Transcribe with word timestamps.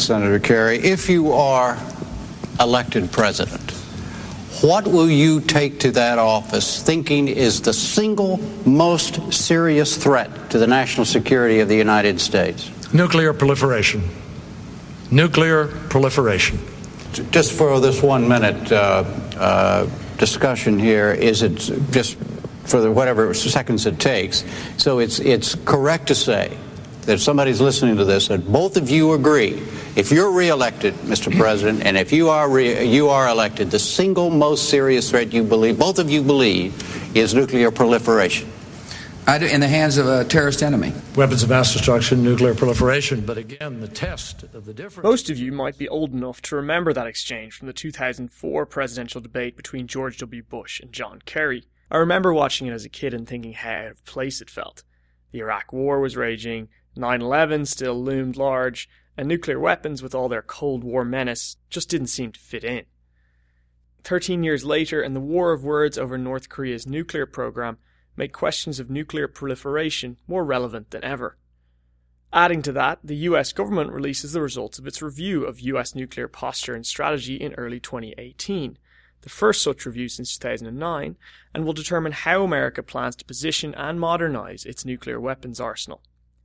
Senator 0.00 0.38
Kerry, 0.38 0.78
if 0.78 1.08
you 1.08 1.32
are 1.32 1.78
elected 2.58 3.12
president, 3.12 3.70
what 4.62 4.86
will 4.86 5.08
you 5.08 5.40
take 5.40 5.80
to 5.80 5.90
that 5.92 6.18
office 6.18 6.82
thinking 6.82 7.28
is 7.28 7.62
the 7.62 7.72
single 7.72 8.38
most 8.66 9.32
serious 9.32 9.96
threat 9.96 10.50
to 10.50 10.58
the 10.58 10.66
national 10.66 11.06
security 11.06 11.60
of 11.60 11.68
the 11.68 11.76
United 11.76 12.20
States? 12.20 12.70
Nuclear 12.92 13.32
proliferation. 13.32 14.02
Nuclear 15.10 15.66
proliferation. 15.88 16.58
Just 17.30 17.52
for 17.52 17.80
this 17.80 18.02
one 18.02 18.28
minute 18.28 18.70
uh, 18.70 19.04
uh, 19.36 19.86
discussion 20.18 20.78
here, 20.78 21.12
is 21.12 21.42
it 21.42 21.56
just 21.90 22.16
for 22.64 22.80
the 22.80 22.90
whatever 22.90 23.32
seconds 23.34 23.86
it 23.86 23.98
takes? 23.98 24.44
So 24.76 24.98
it's 24.98 25.18
it's 25.18 25.54
correct 25.64 26.08
to 26.08 26.14
say 26.14 26.56
that 27.02 27.14
if 27.14 27.20
somebody's 27.20 27.60
listening 27.60 27.96
to 27.96 28.04
this, 28.04 28.28
that 28.28 28.50
both 28.50 28.76
of 28.76 28.90
you 28.90 29.12
agree, 29.12 29.62
if 29.96 30.10
you're 30.10 30.30
reelected, 30.30 30.94
Mr. 30.94 31.36
President, 31.38 31.82
and 31.84 31.96
if 31.96 32.12
you 32.12 32.28
are 32.28 32.48
re- 32.48 32.84
you 32.84 33.08
are 33.08 33.28
elected, 33.28 33.70
the 33.70 33.78
single 33.78 34.30
most 34.30 34.68
serious 34.68 35.10
threat 35.10 35.32
you 35.32 35.42
believe, 35.42 35.78
both 35.78 35.98
of 35.98 36.10
you 36.10 36.22
believe, 36.22 37.16
is 37.16 37.34
nuclear 37.34 37.70
proliferation. 37.70 38.50
Do, 39.26 39.46
in 39.46 39.60
the 39.60 39.68
hands 39.68 39.96
of 39.96 40.08
a 40.08 40.24
terrorist 40.24 40.60
enemy. 40.60 40.92
Weapons 41.14 41.44
of 41.44 41.50
mass 41.50 41.72
destruction, 41.72 42.24
nuclear 42.24 42.52
proliferation. 42.52 43.20
But 43.20 43.38
again, 43.38 43.78
the 43.78 43.86
test 43.86 44.42
of 44.42 44.64
the 44.64 44.74
difference. 44.74 45.04
Most 45.04 45.30
of 45.30 45.38
you 45.38 45.52
might 45.52 45.78
be 45.78 45.88
old 45.88 46.12
enough 46.12 46.42
to 46.42 46.56
remember 46.56 46.92
that 46.92 47.06
exchange 47.06 47.54
from 47.54 47.68
the 47.68 47.72
2004 47.72 48.66
presidential 48.66 49.20
debate 49.20 49.56
between 49.56 49.86
George 49.86 50.18
W. 50.18 50.42
Bush 50.42 50.80
and 50.80 50.92
John 50.92 51.20
Kerry. 51.26 51.64
I 51.92 51.98
remember 51.98 52.32
watching 52.32 52.66
it 52.66 52.72
as 52.72 52.84
a 52.84 52.88
kid 52.88 53.14
and 53.14 53.28
thinking 53.28 53.52
how 53.52 53.70
out 53.70 53.90
of 53.92 54.04
place 54.04 54.40
it 54.40 54.50
felt. 54.50 54.82
The 55.30 55.38
Iraq 55.38 55.72
War 55.72 56.00
was 56.00 56.16
raging, 56.16 56.68
9 56.96 57.22
11 57.22 57.66
still 57.66 58.02
loomed 58.02 58.36
large, 58.36 58.88
and 59.16 59.28
nuclear 59.28 59.58
weapons, 59.60 60.02
with 60.02 60.14
all 60.14 60.28
their 60.28 60.42
Cold 60.42 60.82
War 60.82 61.04
menace, 61.04 61.56
just 61.68 61.88
didn't 61.88 62.08
seem 62.08 62.32
to 62.32 62.40
fit 62.40 62.64
in. 62.64 62.86
Thirteen 64.02 64.42
years 64.42 64.64
later, 64.64 65.02
and 65.02 65.14
the 65.14 65.20
war 65.20 65.52
of 65.52 65.62
words 65.62 65.98
over 65.98 66.16
North 66.16 66.48
Korea's 66.48 66.86
nuclear 66.86 67.26
program 67.26 67.78
made 68.16 68.32
questions 68.32 68.80
of 68.80 68.90
nuclear 68.90 69.28
proliferation 69.28 70.16
more 70.26 70.44
relevant 70.44 70.90
than 70.90 71.04
ever. 71.04 71.36
Adding 72.32 72.62
to 72.62 72.72
that, 72.72 73.00
the 73.02 73.16
US 73.16 73.52
government 73.52 73.92
releases 73.92 74.32
the 74.32 74.40
results 74.40 74.78
of 74.78 74.86
its 74.86 75.02
review 75.02 75.44
of 75.44 75.60
US 75.60 75.94
nuclear 75.94 76.28
posture 76.28 76.74
and 76.74 76.86
strategy 76.86 77.36
in 77.36 77.54
early 77.54 77.80
2018, 77.80 78.78
the 79.22 79.28
first 79.28 79.62
such 79.62 79.84
review 79.84 80.08
since 80.08 80.38
2009, 80.38 81.16
and 81.54 81.64
will 81.64 81.72
determine 81.72 82.12
how 82.12 82.42
America 82.42 82.82
plans 82.82 83.16
to 83.16 83.24
position 83.24 83.74
and 83.74 84.00
modernize 84.00 84.64
its 84.64 84.84
nuclear 84.84 85.20
weapons 85.20 85.60
arsenal. 85.60 86.02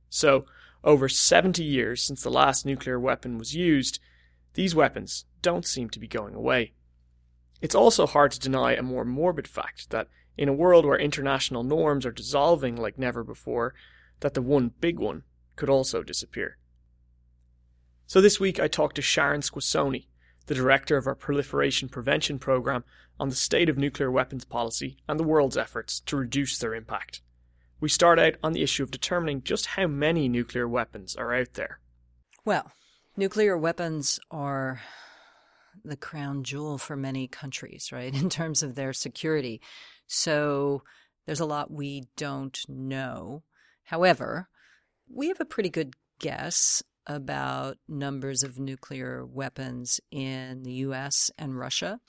So, 0.08 0.46
over 0.84 1.08
70 1.08 1.64
years 1.64 2.02
since 2.02 2.22
the 2.22 2.30
last 2.30 2.64
nuclear 2.64 2.98
weapon 2.98 3.38
was 3.38 3.54
used, 3.54 3.98
these 4.54 4.74
weapons 4.74 5.24
don't 5.42 5.66
seem 5.66 5.90
to 5.90 5.98
be 5.98 6.06
going 6.06 6.34
away. 6.34 6.72
It's 7.60 7.74
also 7.74 8.06
hard 8.06 8.32
to 8.32 8.40
deny 8.40 8.74
a 8.74 8.82
more 8.82 9.04
morbid 9.04 9.48
fact 9.48 9.90
that 9.90 10.08
in 10.36 10.48
a 10.48 10.54
world 10.54 10.84
where 10.84 10.98
international 10.98 11.64
norms 11.64 12.04
are 12.04 12.12
dissolving 12.12 12.76
like 12.76 12.98
never 12.98 13.24
before, 13.24 13.74
that 14.20 14.34
the 14.34 14.42
one 14.42 14.72
big 14.80 14.98
one 14.98 15.22
could 15.56 15.70
also 15.70 16.02
disappear. 16.02 16.58
So 18.06 18.20
this 18.20 18.38
week 18.38 18.60
I 18.60 18.68
talked 18.68 18.96
to 18.96 19.02
Sharon 19.02 19.40
Squassoni, 19.40 20.06
the 20.46 20.54
director 20.54 20.96
of 20.96 21.06
our 21.06 21.14
Proliferation 21.14 21.88
Prevention 21.88 22.38
Program, 22.38 22.84
on 23.18 23.30
the 23.30 23.34
state 23.34 23.68
of 23.68 23.78
nuclear 23.78 24.10
weapons 24.10 24.44
policy 24.44 24.98
and 25.08 25.18
the 25.18 25.24
world's 25.24 25.56
efforts 25.56 26.00
to 26.00 26.16
reduce 26.16 26.58
their 26.58 26.74
impact. 26.74 27.22
We 27.80 27.88
start 27.88 28.18
out 28.18 28.34
on 28.42 28.52
the 28.52 28.62
issue 28.62 28.82
of 28.82 28.90
determining 28.90 29.42
just 29.42 29.66
how 29.66 29.86
many 29.86 30.28
nuclear 30.28 30.66
weapons 30.66 31.14
are 31.14 31.34
out 31.34 31.54
there. 31.54 31.80
Well, 32.44 32.72
nuclear 33.16 33.56
weapons 33.58 34.18
are 34.30 34.80
the 35.84 35.96
crown 35.96 36.42
jewel 36.42 36.78
for 36.78 36.96
many 36.96 37.28
countries, 37.28 37.90
right, 37.92 38.14
in 38.20 38.30
terms 38.30 38.62
of 38.62 38.74
their 38.74 38.92
security. 38.92 39.60
So 40.06 40.82
there's 41.26 41.40
a 41.40 41.46
lot 41.46 41.70
we 41.70 42.04
don't 42.16 42.58
know. 42.68 43.42
However, 43.84 44.48
we 45.08 45.28
have 45.28 45.40
a 45.40 45.44
pretty 45.44 45.70
good 45.70 45.94
guess 46.18 46.82
about 47.06 47.76
numbers 47.86 48.42
of 48.42 48.58
nuclear 48.58 49.24
weapons 49.24 50.00
in 50.10 50.62
the 50.62 50.72
US 50.72 51.30
and 51.38 51.58
Russia, 51.58 52.00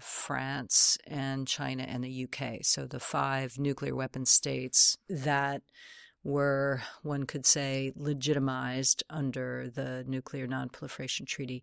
France 0.00 0.98
and 1.06 1.46
China 1.46 1.84
and 1.84 2.02
the 2.02 2.26
UK. 2.26 2.58
So 2.62 2.86
the 2.86 3.00
five 3.00 3.58
nuclear 3.58 3.94
weapon 3.94 4.26
states 4.26 4.96
that 5.08 5.62
were, 6.22 6.82
one 7.02 7.24
could 7.24 7.46
say, 7.46 7.92
legitimized 7.94 9.04
under 9.10 9.68
the 9.68 10.04
Nuclear 10.06 10.46
Nonproliferation 10.46 11.26
Treaty. 11.26 11.62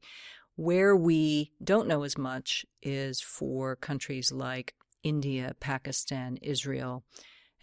Where 0.55 0.95
we 0.95 1.51
don't 1.63 1.87
know 1.87 2.03
as 2.03 2.17
much 2.17 2.65
is 2.81 3.21
for 3.21 3.75
countries 3.75 4.31
like 4.31 4.75
India, 5.03 5.55
Pakistan, 5.59 6.37
Israel, 6.41 7.03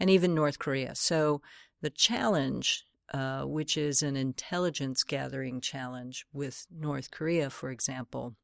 and 0.00 0.10
even 0.10 0.34
North 0.34 0.58
Korea. 0.58 0.94
So 0.94 1.40
the 1.80 1.90
challenge, 1.90 2.84
uh, 3.14 3.42
which 3.42 3.76
is 3.76 4.02
an 4.02 4.16
intelligence 4.16 5.04
gathering 5.04 5.60
challenge 5.60 6.26
with 6.32 6.66
North 6.70 7.10
Korea, 7.10 7.50
for 7.50 7.70
example, 7.70 8.34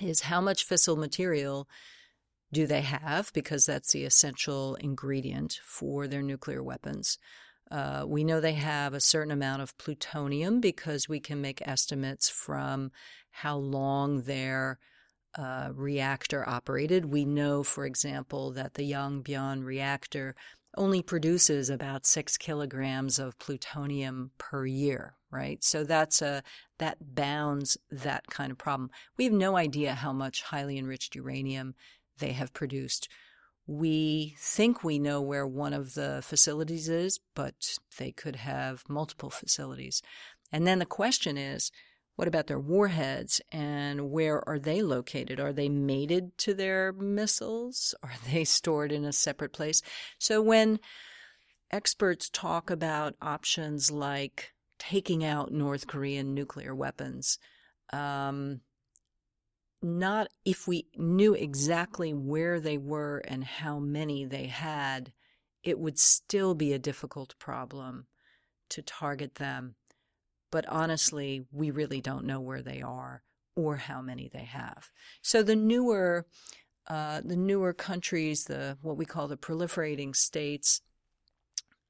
is 0.00 0.22
how 0.22 0.40
much 0.40 0.68
fissile 0.68 0.98
material 0.98 1.68
do 2.52 2.66
they 2.66 2.82
have? 2.82 3.32
Because 3.32 3.66
that's 3.66 3.92
the 3.92 4.04
essential 4.04 4.76
ingredient 4.76 5.58
for 5.64 6.06
their 6.06 6.22
nuclear 6.22 6.62
weapons. 6.62 7.18
Uh, 7.70 8.04
we 8.06 8.22
know 8.22 8.40
they 8.40 8.52
have 8.52 8.94
a 8.94 9.00
certain 9.00 9.32
amount 9.32 9.62
of 9.62 9.76
plutonium 9.78 10.60
because 10.60 11.08
we 11.08 11.18
can 11.18 11.40
make 11.40 11.66
estimates 11.66 12.28
from 12.28 12.92
how 13.30 13.56
long 13.56 14.22
their 14.22 14.78
uh, 15.36 15.70
reactor 15.74 16.48
operated. 16.48 17.06
We 17.06 17.24
know, 17.24 17.62
for 17.62 17.84
example, 17.84 18.52
that 18.52 18.74
the 18.74 18.90
Yongbyon 18.90 19.64
reactor 19.64 20.34
only 20.76 21.02
produces 21.02 21.68
about 21.68 22.06
six 22.06 22.36
kilograms 22.36 23.18
of 23.18 23.38
plutonium 23.38 24.30
per 24.38 24.66
year, 24.66 25.14
right? 25.36 25.62
So 25.62 25.84
that's 25.84 26.22
a 26.22 26.42
that 26.78 27.14
bounds 27.14 27.76
that 27.90 28.26
kind 28.28 28.50
of 28.50 28.58
problem. 28.58 28.90
We 29.16 29.24
have 29.24 29.32
no 29.32 29.56
idea 29.56 29.94
how 29.94 30.12
much 30.12 30.42
highly 30.42 30.78
enriched 30.78 31.14
uranium 31.14 31.74
they 32.18 32.32
have 32.32 32.52
produced. 32.52 33.08
We 33.66 34.36
think 34.38 34.82
we 34.82 34.98
know 34.98 35.20
where 35.20 35.46
one 35.46 35.74
of 35.74 35.94
the 35.94 36.20
facilities 36.22 36.88
is, 36.88 37.20
but 37.34 37.78
they 37.98 38.12
could 38.12 38.36
have 38.36 38.84
multiple 38.88 39.30
facilities. 39.30 40.02
And 40.52 40.66
then 40.66 40.78
the 40.78 40.86
question 40.86 41.36
is, 41.36 41.70
what 42.14 42.28
about 42.28 42.46
their 42.46 42.58
warheads 42.58 43.42
and 43.52 44.10
where 44.10 44.46
are 44.48 44.58
they 44.58 44.80
located? 44.82 45.38
Are 45.38 45.52
they 45.52 45.68
mated 45.68 46.38
to 46.38 46.54
their 46.54 46.92
missiles? 46.92 47.94
Are 48.02 48.14
they 48.32 48.44
stored 48.44 48.90
in 48.90 49.04
a 49.04 49.12
separate 49.12 49.52
place? 49.52 49.82
So 50.18 50.40
when 50.40 50.80
experts 51.70 52.30
talk 52.30 52.70
about 52.70 53.14
options 53.20 53.90
like 53.90 54.52
taking 54.78 55.24
out 55.24 55.52
North 55.52 55.86
Korean 55.86 56.34
nuclear 56.34 56.74
weapons, 56.74 57.38
um, 57.92 58.60
not 59.82 60.28
if 60.44 60.66
we 60.66 60.86
knew 60.96 61.34
exactly 61.34 62.12
where 62.12 62.60
they 62.60 62.78
were 62.78 63.18
and 63.18 63.44
how 63.44 63.78
many 63.78 64.24
they 64.24 64.46
had, 64.46 65.12
it 65.62 65.78
would 65.78 65.98
still 65.98 66.54
be 66.54 66.72
a 66.72 66.78
difficult 66.78 67.34
problem 67.38 68.06
to 68.70 68.82
target 68.82 69.36
them 69.36 69.76
but 70.50 70.66
honestly, 70.68 71.44
we 71.52 71.70
really 71.70 72.00
don't 72.00 72.24
know 72.24 72.40
where 72.40 72.62
they 72.62 72.80
are 72.82 73.22
or 73.54 73.76
how 73.76 74.00
many 74.00 74.30
they 74.32 74.44
have. 74.44 74.90
So 75.22 75.42
the 75.42 75.56
newer, 75.56 76.26
uh, 76.86 77.20
the 77.24 77.36
newer 77.36 77.72
countries, 77.72 78.44
the 78.44 78.78
what 78.82 78.96
we 78.96 79.04
call 79.04 79.28
the 79.28 79.36
proliferating 79.36 80.14
states, 80.14 80.80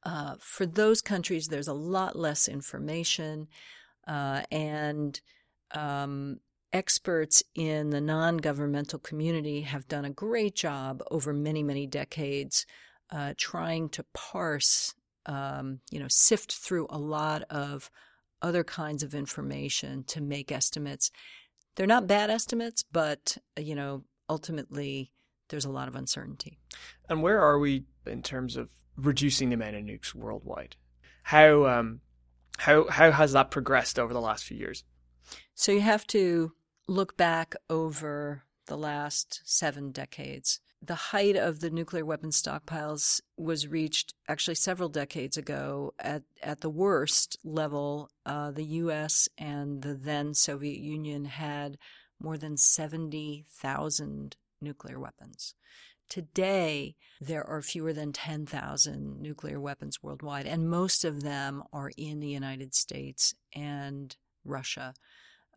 uh, 0.06 0.36
for 0.38 0.64
those 0.66 1.02
countries, 1.02 1.48
there's 1.48 1.66
a 1.66 1.72
lot 1.96 2.14
less 2.14 2.46
information, 2.46 3.48
uh, 4.06 4.42
and 4.52 5.20
um, 5.72 6.38
experts 6.72 7.42
in 7.56 7.90
the 7.90 8.00
non-governmental 8.00 9.00
community 9.00 9.62
have 9.62 9.88
done 9.88 10.04
a 10.04 10.10
great 10.10 10.54
job 10.54 11.02
over 11.10 11.32
many, 11.32 11.62
many 11.64 11.88
decades 11.88 12.66
uh, 13.10 13.34
trying 13.36 13.88
to 13.88 14.04
parse, 14.14 14.94
um, 15.26 15.80
you 15.90 15.98
know, 15.98 16.08
sift 16.08 16.52
through 16.52 16.86
a 16.88 16.98
lot 16.98 17.42
of 17.50 17.90
other 18.42 18.62
kinds 18.62 19.02
of 19.02 19.12
information 19.12 20.04
to 20.04 20.20
make 20.20 20.52
estimates. 20.52 21.10
They're 21.74 21.84
not 21.86 22.06
bad 22.06 22.30
estimates, 22.30 22.84
but, 22.92 23.38
you 23.58 23.74
know, 23.74 24.04
ultimately 24.28 25.10
there's 25.48 25.64
a 25.64 25.70
lot 25.70 25.88
of 25.88 25.96
uncertainty. 25.96 26.58
And 27.08 27.22
where 27.22 27.40
are 27.40 27.58
we 27.58 27.84
in 28.06 28.22
terms 28.22 28.56
of 28.56 28.70
reducing 28.96 29.48
the 29.50 29.54
amount 29.54 29.76
of 29.76 29.82
nukes 29.82 30.14
worldwide? 30.14 30.76
How 31.24 31.66
um, 31.66 32.00
how 32.58 32.88
how 32.88 33.10
has 33.10 33.32
that 33.32 33.50
progressed 33.50 33.98
over 33.98 34.12
the 34.12 34.20
last 34.20 34.44
few 34.44 34.56
years? 34.56 34.84
So 35.54 35.72
you 35.72 35.80
have 35.80 36.06
to 36.08 36.52
look 36.88 37.16
back 37.16 37.54
over 37.68 38.44
the 38.66 38.76
last 38.76 39.40
seven 39.44 39.90
decades. 39.92 40.60
the 40.82 40.94
height 40.94 41.36
of 41.36 41.60
the 41.60 41.70
nuclear 41.70 42.04
weapon 42.04 42.30
stockpiles 42.30 43.20
was 43.36 43.66
reached 43.66 44.14
actually 44.28 44.54
several 44.54 44.88
decades 44.88 45.36
ago. 45.36 45.94
At 45.98 46.22
at 46.42 46.60
the 46.60 46.70
worst 46.70 47.38
level, 47.44 48.10
uh, 48.24 48.50
the 48.52 48.64
U.S. 48.64 49.28
and 49.38 49.82
the 49.82 49.94
then 49.94 50.34
Soviet 50.34 50.78
Union 50.78 51.24
had 51.24 51.78
more 52.20 52.36
than 52.38 52.56
seventy 52.56 53.46
thousand 53.50 54.36
nuclear 54.66 54.98
weapons. 54.98 55.54
Today, 56.08 56.96
there 57.20 57.44
are 57.44 57.62
fewer 57.62 57.92
than 57.92 58.12
10,000 58.12 59.20
nuclear 59.20 59.60
weapons 59.60 60.02
worldwide, 60.02 60.46
and 60.46 60.68
most 60.68 61.04
of 61.04 61.22
them 61.22 61.62
are 61.72 61.90
in 61.96 62.20
the 62.20 62.28
United 62.28 62.74
States 62.74 63.34
and 63.54 64.16
Russia. 64.44 64.94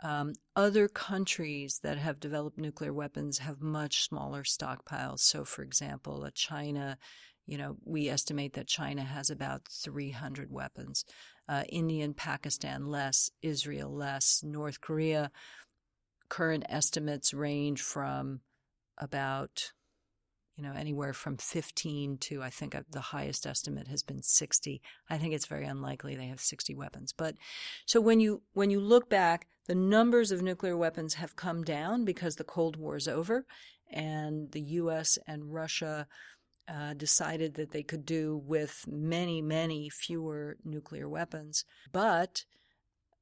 Um, 0.02 0.34
other 0.56 0.88
countries 0.88 1.80
that 1.84 1.98
have 1.98 2.20
developed 2.20 2.58
nuclear 2.58 2.94
weapons 2.94 3.40
have 3.40 3.62
much 3.62 4.04
smaller 4.04 4.44
stockpiles. 4.44 5.20
So, 5.20 5.44
for 5.44 5.62
example, 5.62 6.28
China, 6.34 6.98
you 7.46 7.58
know, 7.58 7.78
we 7.84 8.10
estimate 8.10 8.54
that 8.54 8.68
China 8.68 9.04
has 9.04 9.30
about 9.30 9.68
300 9.68 10.52
weapons. 10.52 11.04
Uh, 11.48 11.64
India 11.68 12.06
and 12.06 12.16
Pakistan 12.16 12.88
less, 12.88 13.30
Israel 13.42 13.94
less, 13.94 14.42
North 14.44 14.82
Korea. 14.82 15.32
Current 16.30 16.64
estimates 16.70 17.34
range 17.34 17.82
from 17.82 18.42
about 19.00 19.72
you 20.60 20.66
know, 20.66 20.74
anywhere 20.74 21.14
from 21.14 21.38
15 21.38 22.18
to 22.18 22.44
I 22.44 22.50
think 22.50 22.76
the 22.92 23.00
highest 23.00 23.48
estimate 23.48 23.88
has 23.88 24.04
been 24.04 24.22
60. 24.22 24.82
I 25.10 25.18
think 25.18 25.34
it's 25.34 25.46
very 25.46 25.66
unlikely 25.66 26.18
they 26.18 26.28
have 26.28 26.42
60 26.42 26.76
weapons. 26.76 27.14
But 27.14 27.36
so 27.86 28.02
when 28.02 28.20
you 28.20 28.42
when 28.52 28.70
you 28.70 28.82
look 28.82 29.10
back, 29.10 29.48
the 29.68 29.76
numbers 29.76 30.34
of 30.34 30.42
nuclear 30.42 30.76
weapons 30.76 31.14
have 31.14 31.38
come 31.38 31.64
down 31.64 32.04
because 32.04 32.36
the 32.36 32.44
Cold 32.44 32.76
War 32.76 32.98
is 32.98 33.08
over, 33.08 33.46
and 33.90 34.52
the 34.52 34.62
U.S. 34.62 35.18
and 35.26 35.54
Russia 35.54 36.08
uh, 36.68 36.94
decided 36.94 37.54
that 37.54 37.72
they 37.72 37.84
could 37.84 38.06
do 38.06 38.36
with 38.46 38.84
many 38.86 39.42
many 39.42 39.88
fewer 39.90 40.58
nuclear 40.66 41.08
weapons. 41.08 41.64
But 41.94 42.44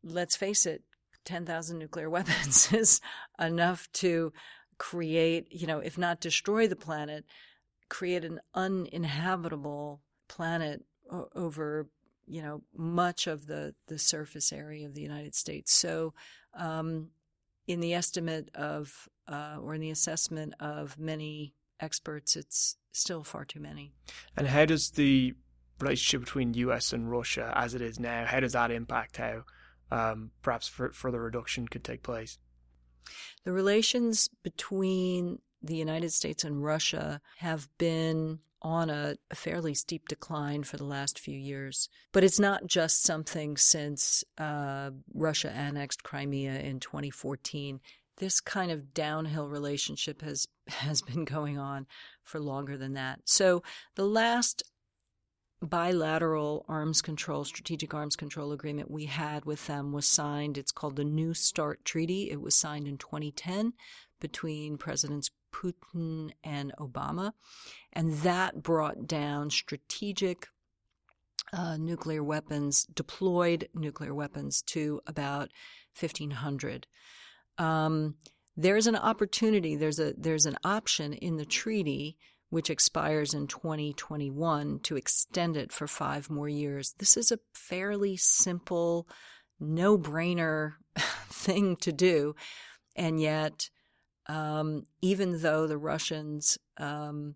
let's 0.03 0.35
face 0.35 0.65
it, 0.65 0.81
10,000 1.25 1.77
nuclear 1.77 2.09
weapons 2.18 2.73
is 2.73 3.00
enough 3.39 3.88
to 3.94 4.33
create, 4.77 5.47
you 5.51 5.68
know, 5.68 5.79
if 5.79 5.97
not 5.97 6.19
destroy 6.19 6.68
the 6.68 6.75
planet, 6.75 7.25
create 7.89 8.24
an 8.25 8.39
uninhabitable 8.53 10.01
planet 10.27 10.83
o- 11.12 11.29
over, 11.35 11.88
you 12.25 12.41
know, 12.41 12.62
much 12.75 13.27
of 13.27 13.47
the, 13.47 13.74
the 13.88 13.97
surface 13.97 14.51
area 14.51 14.85
of 14.85 14.94
the 14.94 15.01
United 15.01 15.35
States. 15.35 15.74
So, 15.74 16.13
um, 16.53 17.09
in 17.68 17.81
the 17.81 17.94
estimate 17.94 18.50
of, 18.56 19.09
uh, 19.27 19.57
or 19.62 19.74
in 19.74 19.81
the 19.81 19.91
assessment 19.91 20.53
of 20.59 20.97
many 20.97 21.53
experts, 21.80 22.35
it's 22.35 22.77
still 22.94 23.23
far 23.23 23.45
too 23.45 23.59
many. 23.59 23.94
And 24.35 24.47
how 24.47 24.65
does 24.65 24.91
the 24.91 25.33
relationship 25.80 26.21
between 26.21 26.53
US 26.53 26.94
and 26.94 27.12
Russia, 27.12 27.53
as 27.56 27.73
it 27.75 27.81
is 27.81 28.00
now, 28.00 28.25
how 28.25 28.39
does 28.39 28.53
that 28.53 28.71
impact 28.71 29.18
how 29.18 29.44
um, 29.91 30.31
perhaps 30.41 30.68
further 30.68 31.21
reduction 31.21 31.68
could 31.68 31.83
take 31.83 32.03
place? 32.03 32.39
The 33.44 33.51
relations 33.51 34.30
between 34.44 35.39
the 35.62 35.75
United 35.75 36.12
States 36.12 36.44
and 36.44 36.63
Russia 36.63 37.21
have 37.38 37.68
been 37.77 38.39
on 38.62 38.89
a, 38.89 39.15
a, 39.30 39.36
fairly 39.36 39.74
steep 39.74 40.07
decline 40.07 40.63
for 40.63 40.77
the 40.77 40.83
last 40.83 41.19
few 41.19 41.38
years. 41.38 41.89
But 42.12 42.24
it's 42.24 42.39
not 42.39 42.65
just 42.65 43.04
something 43.04 43.56
since 43.56 44.24
uh, 44.38 44.92
Russia 45.13 45.51
annexed 45.51 46.04
Crimea 46.04 46.59
in 46.59 46.80
2014. 46.80 47.80
This 48.18 48.42
kind 48.42 48.71
of 48.71 48.94
downhill 48.94 49.48
relationship 49.48 50.21
has 50.21 50.48
has 50.68 51.01
been 51.01 51.24
going 51.24 51.57
on 51.57 51.86
for 52.24 52.39
longer 52.39 52.77
than 52.77 52.94
that. 52.94 53.19
So 53.25 53.63
the 53.95 54.06
last 54.07 54.63
bilateral 55.62 56.65
arms 56.68 57.01
control, 57.01 57.44
strategic 57.44 57.94
arms 57.94 58.15
control 58.15 58.51
agreement 58.51 58.92
we 58.92 59.06
had 59.06 59.45
with 59.45 59.65
them 59.68 59.92
was 59.92 60.07
signed. 60.07 60.57
It's 60.57 60.71
called 60.71 60.95
the 60.95 61.04
New 61.04 61.33
START 61.33 61.83
Treaty. 61.83 62.30
It 62.30 62.42
was 62.42 62.56
signed 62.56 62.88
in 62.88 62.98
2010 62.98 63.74
between 64.19 64.77
Presidents 64.77 65.31
Putin 65.51 66.31
and 66.44 66.74
Obama. 66.80 67.33
And 67.94 68.13
that 68.19 68.62
brought 68.62 69.07
down 69.07 69.50
strategic 69.50 70.48
uh, 71.54 71.77
nuclear 71.77 72.24
weapons, 72.24 72.86
deployed 72.94 73.69
nuclear 73.74 74.13
weapons 74.13 74.62
to 74.63 75.01
about 75.07 75.50
1,500. 76.00 76.88
Um, 77.57 78.15
there's 78.56 78.88
an 78.88 78.95
opportunity, 78.95 79.75
there's 79.75 80.00
a 80.00 80.13
there's 80.18 80.45
an 80.45 80.57
option 80.63 81.13
in 81.13 81.38
the 81.38 81.45
treaty 81.45 82.18
which 82.49 82.69
expires 82.69 83.33
in 83.33 83.47
2021, 83.47 84.79
to 84.79 84.95
extend 84.95 85.57
it 85.57 85.71
for 85.71 85.88
five 85.88 86.29
more 86.29 86.47
years. 86.47 86.95
This 86.97 87.17
is 87.17 87.31
a 87.31 87.39
fairly 87.53 88.15
simple, 88.15 89.07
no 89.59 89.97
brainer 89.97 90.73
thing 91.29 91.75
to 91.77 91.91
do. 91.91 92.35
And 92.95 93.19
yet, 93.19 93.69
um, 94.27 94.85
even 95.01 95.41
though 95.41 95.67
the 95.67 95.77
Russians, 95.77 96.57
um, 96.77 97.35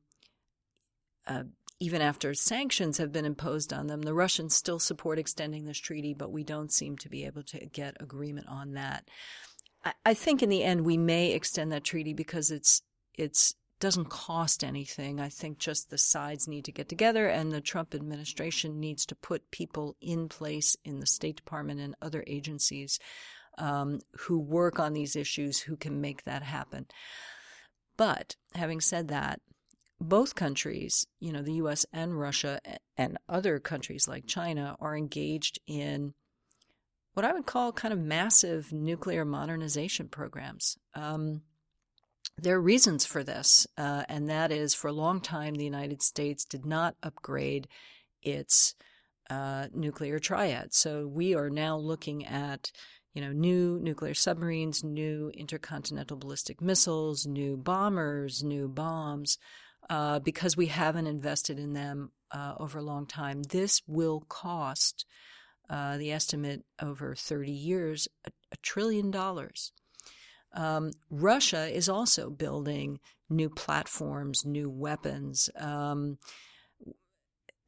uh, 1.28 1.44
even 1.80 2.02
after 2.02 2.34
sanctions 2.34 2.98
have 2.98 3.12
been 3.12 3.26
imposed 3.26 3.74
on 3.74 3.88
them, 3.88 4.04
the 4.04 4.14
Russians 4.14 4.56
still 4.56 4.80
support 4.80 5.20
extending 5.20 5.66
this 5.66 5.78
treaty, 5.78 6.14
but 6.14 6.32
we 6.32 6.44
don't 6.44 6.72
seem 6.72 6.98
to 6.98 7.10
be 7.10 7.26
able 7.26 7.44
to 7.44 7.66
get 7.68 7.98
agreement 8.00 8.48
on 8.48 8.74
that. 8.74 9.10
I, 9.84 9.94
I 10.06 10.14
think 10.14 10.42
in 10.42 10.50
the 10.50 10.64
end 10.64 10.86
we 10.86 10.98
may 10.98 11.32
extend 11.32 11.72
that 11.72 11.84
treaty 11.84 12.14
because 12.14 12.52
it's 12.52 12.82
it's 13.14 13.56
doesn't 13.82 14.10
cost 14.10 14.64
anything. 14.64 15.20
I 15.20 15.28
think 15.28 15.58
just 15.58 15.90
the 15.90 15.98
sides 15.98 16.48
need 16.48 16.66
to 16.66 16.72
get 16.72 16.88
together 16.88 17.28
and 17.28 17.52
the 17.52 17.60
Trump 17.60 17.94
administration 17.94 18.80
needs 18.80 19.06
to 19.08 19.16
put 19.16 19.52
people 19.52 19.98
in 20.00 20.30
place 20.30 20.78
in 20.86 21.00
the 21.00 21.08
State 21.08 21.36
Department 21.36 21.82
and 21.82 21.96
other 22.02 22.24
agencies 22.28 23.00
um, 23.58 24.00
who 24.16 24.40
work 24.40 24.80
on 24.80 24.94
these 24.94 25.16
issues 25.16 25.60
who 25.60 25.76
can 25.76 26.00
make 26.00 26.24
that 26.24 26.44
happen. 26.44 26.86
But 27.98 28.36
having 28.54 28.82
said 28.82 29.08
that, 29.10 29.42
both 30.00 30.36
countries, 30.36 31.06
you 31.20 31.34
know, 31.34 31.42
the 31.42 31.54
US 31.54 31.86
and 31.92 32.18
Russia 32.20 32.60
and 32.98 33.18
other 33.28 33.60
countries 33.60 34.08
like 34.08 34.26
China 34.28 34.76
are 34.80 34.96
engaged 34.96 35.60
in 35.68 36.14
what 37.14 37.26
I 37.26 37.34
would 37.34 37.48
call 37.48 37.72
kind 37.72 37.94
of 37.94 38.00
massive 38.00 38.72
nuclear 38.72 39.26
modernization 39.26 40.08
programs. 40.08 40.78
Um, 40.94 41.42
there 42.38 42.56
are 42.56 42.62
reasons 42.62 43.06
for 43.06 43.24
this, 43.24 43.68
uh, 43.78 44.04
and 44.10 44.30
that 44.30 44.52
is 44.52 44.74
for 44.74 44.88
a 44.88 44.94
long 44.94 45.22
time 45.22 45.54
the 45.54 45.64
United 45.64 46.02
States 46.02 46.44
did 46.46 46.66
not 46.66 46.96
upgrade 47.04 47.68
its 48.24 48.76
uh, 49.30 49.68
nuclear 49.74 50.20
triad. 50.20 50.74
So 50.74 51.08
we 51.08 51.36
are 51.36 51.50
now 51.50 51.78
looking 51.78 52.26
at 52.26 52.72
you 53.14 53.22
know 53.22 53.32
new 53.32 53.80
nuclear 53.80 54.14
submarines, 54.14 54.84
new 54.84 55.32
intercontinental 55.36 56.18
ballistic 56.18 56.62
missiles, 56.62 57.28
new 57.28 57.58
bombers, 57.58 58.44
new 58.44 58.68
bombs, 58.68 59.38
uh, 59.90 60.20
because 60.20 60.58
we 60.58 60.68
haven't 60.68 61.08
invested 61.08 61.60
in 61.60 61.74
them 61.74 62.12
uh, 62.32 62.56
over 62.60 62.80
a 62.80 62.84
long 62.84 63.06
time. 63.06 63.44
This 63.44 63.82
will 63.88 64.22
cost. 64.28 65.06
Uh, 65.70 65.96
the 65.98 66.12
estimate 66.12 66.66
over 66.82 67.16
30 67.16 67.50
years, 67.50 68.06
a, 68.26 68.32
a 68.52 68.58
trillion 68.58 69.10
dollars. 69.10 69.72
Um, 70.54 70.92
Russia 71.10 71.68
is 71.68 71.88
also 71.88 72.30
building 72.30 73.00
new 73.30 73.50
platforms, 73.50 74.46
new 74.46 74.70
weapons. 74.70 75.50
Um, 75.58 76.18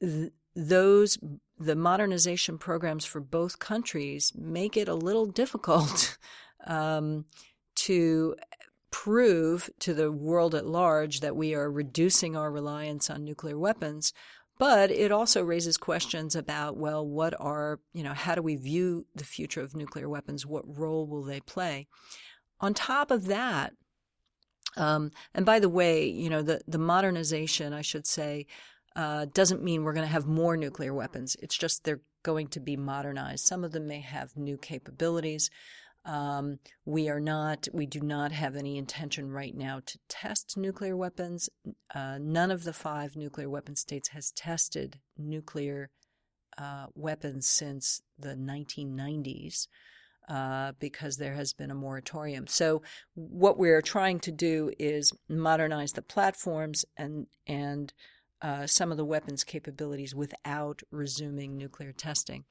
th- 0.02 0.32
those 0.56 1.18
the 1.60 1.76
modernization 1.76 2.58
programs 2.58 3.06
for 3.06 3.22
both 3.22 3.60
countries 3.60 4.34
make 4.36 4.76
it 4.76 4.88
a 4.88 4.96
little 4.96 5.26
difficult 5.26 6.18
um, 6.68 7.26
to 7.76 8.36
prove 8.92 9.70
to 9.80 9.94
the 9.94 10.12
world 10.12 10.54
at 10.54 10.68
large 10.68 11.22
that 11.22 11.36
we 11.36 11.56
are 11.56 11.72
reducing 11.72 12.36
our 12.36 12.52
reliance 12.52 13.10
on 13.10 13.24
nuclear 13.24 13.58
weapons. 13.58 14.14
But 14.60 14.92
it 14.92 15.12
also 15.12 15.44
raises 15.44 15.78
questions 15.78 16.36
about, 16.36 16.78
well, 16.78 17.06
what 17.06 17.34
are, 17.40 17.80
you 17.92 18.04
know, 18.04 18.14
how 18.14 18.36
do 18.36 18.44
we 18.44 18.56
view 18.56 19.08
the 19.16 19.24
future 19.24 19.62
of 19.62 19.76
nuclear 19.76 20.08
weapons? 20.08 20.46
What 20.46 20.78
role 20.78 21.08
will 21.08 21.24
they 21.24 21.40
play? 21.40 21.88
On 22.64 22.74
top 22.74 23.12
of 23.12 23.26
that, 23.26 23.74
um, 24.78 25.12
and 25.34 25.46
by 25.46 25.60
the 25.60 25.68
way, 25.68 26.06
you 26.06 26.30
know, 26.30 26.42
the, 26.42 26.62
the 26.66 26.78
modernization, 26.78 27.74
I 27.74 27.82
should 27.82 28.08
say, 28.08 28.48
uh, 28.96 29.26
doesn't 29.34 29.62
mean 29.62 29.84
we're 29.84 29.92
going 29.92 30.08
to 30.08 30.14
have 30.14 30.28
more 30.28 30.56
nuclear 30.56 30.94
weapons. 30.94 31.36
It's 31.42 31.58
just 31.58 31.84
they're 31.84 32.00
going 32.24 32.48
to 32.48 32.62
be 32.62 32.78
modernized. 32.78 33.46
Some 33.46 33.66
of 33.66 33.74
them 33.74 33.86
may 33.86 34.00
have 34.00 34.38
new 34.38 34.56
capabilities. 34.56 35.50
Um, 36.06 36.60
we 36.86 37.10
are 37.10 37.20
not, 37.20 37.68
we 37.74 37.86
do 37.86 38.00
not 38.00 38.32
have 38.32 38.56
any 38.56 38.78
intention 38.78 39.30
right 39.30 39.54
now 39.54 39.82
to 39.86 40.00
test 40.08 40.56
nuclear 40.56 40.96
weapons. 40.96 41.50
Uh, 41.94 42.18
none 42.18 42.50
of 42.50 42.64
the 42.64 42.72
five 42.72 43.18
nuclear 43.18 43.50
weapon 43.50 43.76
states 43.76 44.08
has 44.10 44.32
tested 44.32 45.02
nuclear 45.18 45.90
uh, 46.58 46.86
weapons 46.96 47.46
since 47.46 48.02
the 48.18 48.36
1990s. 48.36 49.68
Uh, 50.30 50.74
because 50.80 51.18
there 51.18 51.34
has 51.34 51.54
been 51.54 51.72
a 51.72 51.76
moratorium. 51.76 52.48
So 52.48 52.82
what 53.16 53.58
we're 53.58 53.82
trying 53.82 54.20
to 54.22 54.32
do 54.32 54.72
is 54.80 55.12
modernize 55.30 55.94
the 55.94 56.02
platforms 56.02 56.86
and 56.98 57.28
and 57.48 57.94
uh, 58.42 58.68
some 58.68 58.92
of 58.92 58.98
the 58.98 59.06
weapons 59.06 59.44
capabilities 59.44 60.14
without 60.14 60.82
resuming 60.92 61.58
nuclear 61.58 61.94
testing. 61.94 62.44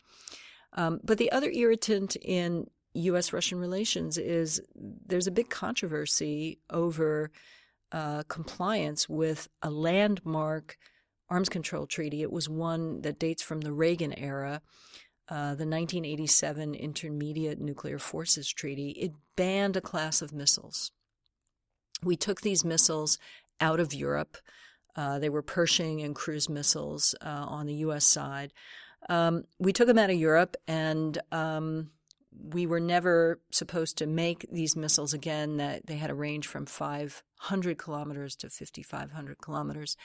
Um, 0.72 1.00
but 1.04 1.18
the 1.18 1.30
other 1.30 1.50
irritant 1.50 2.16
in 2.16 2.66
U.S. 2.94 3.32
Russian 3.32 3.58
relations 3.58 4.16
is 4.16 4.60
there's 4.74 5.26
a 5.26 5.32
big 5.32 5.50
controversy 5.50 6.58
over 6.70 7.30
uh, 7.90 8.22
compliance 8.28 9.08
with 9.08 9.48
a 9.60 9.70
landmark 9.70 10.78
arms 11.28 11.48
control 11.48 11.86
treaty. 11.86 12.22
It 12.22 12.32
was 12.32 12.48
one 12.48 13.02
that 13.02 13.18
dates 13.18 13.42
from 13.42 13.60
the 13.60 13.72
Reagan 13.72 14.18
era 14.18 14.62
uh, 15.32 15.54
the 15.54 15.64
1987 15.64 16.74
Intermediate 16.74 17.58
Nuclear 17.58 17.98
Forces 17.98 18.52
Treaty, 18.52 18.90
it 18.90 19.12
banned 19.34 19.78
a 19.78 19.80
class 19.80 20.20
of 20.20 20.34
missiles. 20.34 20.90
We 22.02 22.16
took 22.16 22.42
these 22.42 22.66
missiles 22.66 23.18
out 23.58 23.80
of 23.80 23.94
Europe. 23.94 24.36
Uh, 24.94 25.18
they 25.18 25.30
were 25.30 25.40
Pershing 25.40 26.02
and 26.02 26.14
cruise 26.14 26.50
missiles 26.50 27.14
uh, 27.22 27.46
on 27.48 27.64
the 27.64 27.76
U.S. 27.76 28.04
side. 28.04 28.52
Um, 29.08 29.44
we 29.58 29.72
took 29.72 29.86
them 29.86 29.96
out 29.96 30.10
of 30.10 30.16
Europe, 30.16 30.54
and 30.68 31.16
um, 31.32 31.92
we 32.30 32.66
were 32.66 32.80
never 32.80 33.40
supposed 33.50 33.96
to 33.98 34.06
make 34.06 34.44
these 34.52 34.76
missiles 34.76 35.14
again. 35.14 35.56
That 35.56 35.86
they 35.86 35.96
had 35.96 36.10
a 36.10 36.14
range 36.14 36.46
from 36.46 36.66
500 36.66 37.78
kilometers 37.78 38.36
to 38.36 38.50
5,500 38.50 39.38
kilometers. 39.40 39.96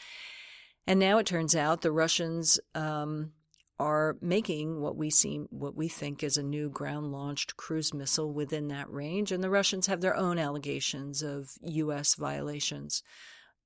And 0.90 1.02
now 1.02 1.18
it 1.18 1.26
turns 1.26 1.54
out 1.54 1.82
the 1.82 1.92
Russians 1.92 2.62
um, 2.74 3.34
are 3.80 4.18
making 4.22 4.82
what 4.82 4.96
we 4.96 5.10
seem 5.10 5.48
what 5.52 5.76
we 5.76 5.88
think 5.88 6.24
is 6.24 6.38
a 6.38 6.44
new 6.44 6.70
ground 6.70 7.12
launched 7.12 7.56
cruise 7.58 7.94
missile 7.94 8.34
within 8.34 8.68
that 8.68 8.90
range 8.92 9.32
and 9.32 9.44
the 9.44 9.50
Russians 9.50 9.88
have 9.88 10.02
their 10.02 10.16
own 10.16 10.40
allegations 10.40 11.22
of 11.22 11.52
US 11.62 12.16
violations. 12.16 13.04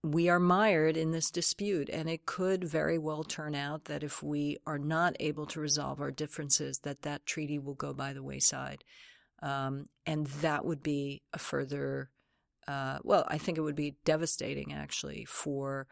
We 0.04 0.28
are 0.30 0.40
mired 0.40 0.98
in 0.98 1.12
this 1.12 1.32
dispute 1.32 1.90
and 1.90 2.10
it 2.10 2.26
could 2.26 2.64
very 2.64 2.98
well 2.98 3.24
turn 3.24 3.56
out 3.56 3.86
that 3.86 4.04
if 4.04 4.22
we 4.22 4.58
are 4.66 4.80
not 4.80 5.16
able 5.20 5.46
to 5.48 5.62
resolve 5.62 6.02
our 6.02 6.12
differences 6.12 6.80
that 6.80 7.04
that 7.04 7.26
treaty 7.26 7.60
will 7.60 7.76
go 7.76 7.94
by 7.94 8.12
the 8.12 8.24
wayside. 8.24 8.84
Um, 9.42 9.88
and 10.06 10.28
that 10.28 10.66
would 10.66 10.84
be 10.84 11.22
a 11.34 11.40
further 11.40 12.10
uh, 12.68 13.00
well, 13.04 13.26
I 13.28 13.38
think 13.38 13.58
it 13.58 13.62
would 13.62 13.76
be 13.76 13.96
devastating 14.06 14.74
actually 14.74 15.26
for 15.26 15.88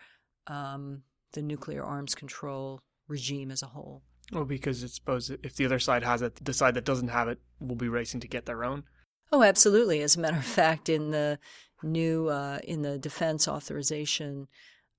um, 0.48 1.04
the 1.34 1.42
nuclear 1.42 1.84
arms 1.84 2.16
control 2.16 2.82
regime 3.08 3.52
as 3.52 3.64
a 3.64 3.68
whole. 3.68 4.04
Well, 4.32 4.46
because 4.46 4.84
it's 4.84 4.96
suppose 4.96 5.32
if 5.44 5.56
the 5.56 5.66
other 5.66 5.80
side 5.80 6.04
has 6.04 6.22
it, 6.22 6.44
the 6.44 6.54
side 6.54 6.76
that 6.76 6.86
doesn't 6.86 7.08
have 7.08 7.28
it 7.28 7.40
will 7.60 7.76
be 7.76 7.90
racing 7.90 8.20
to 8.22 8.28
get 8.28 8.46
their 8.46 8.64
own. 8.64 8.84
Oh, 9.32 9.44
absolutely. 9.44 10.02
As 10.02 10.16
a 10.16 10.20
matter 10.20 10.38
of 10.38 10.46
fact, 10.46 10.90
in 10.90 11.12
the 11.12 11.40
new 11.84 12.28
uh, 12.28 12.60
in 12.64 12.82
the 12.82 12.98
defense 13.00 13.48
authorization 13.48 14.48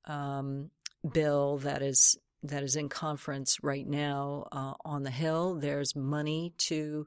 um, 0.06 0.70
bill 1.12 1.58
that 1.58 1.82
is 1.82 2.18
that 2.42 2.62
is 2.62 2.74
in 2.76 2.88
conference 2.88 3.58
right 3.62 3.86
now 3.86 4.46
uh, 4.50 4.74
on 4.84 5.02
the 5.02 5.10
Hill, 5.10 5.56
there's 5.56 5.94
money 5.94 6.54
to 6.58 7.06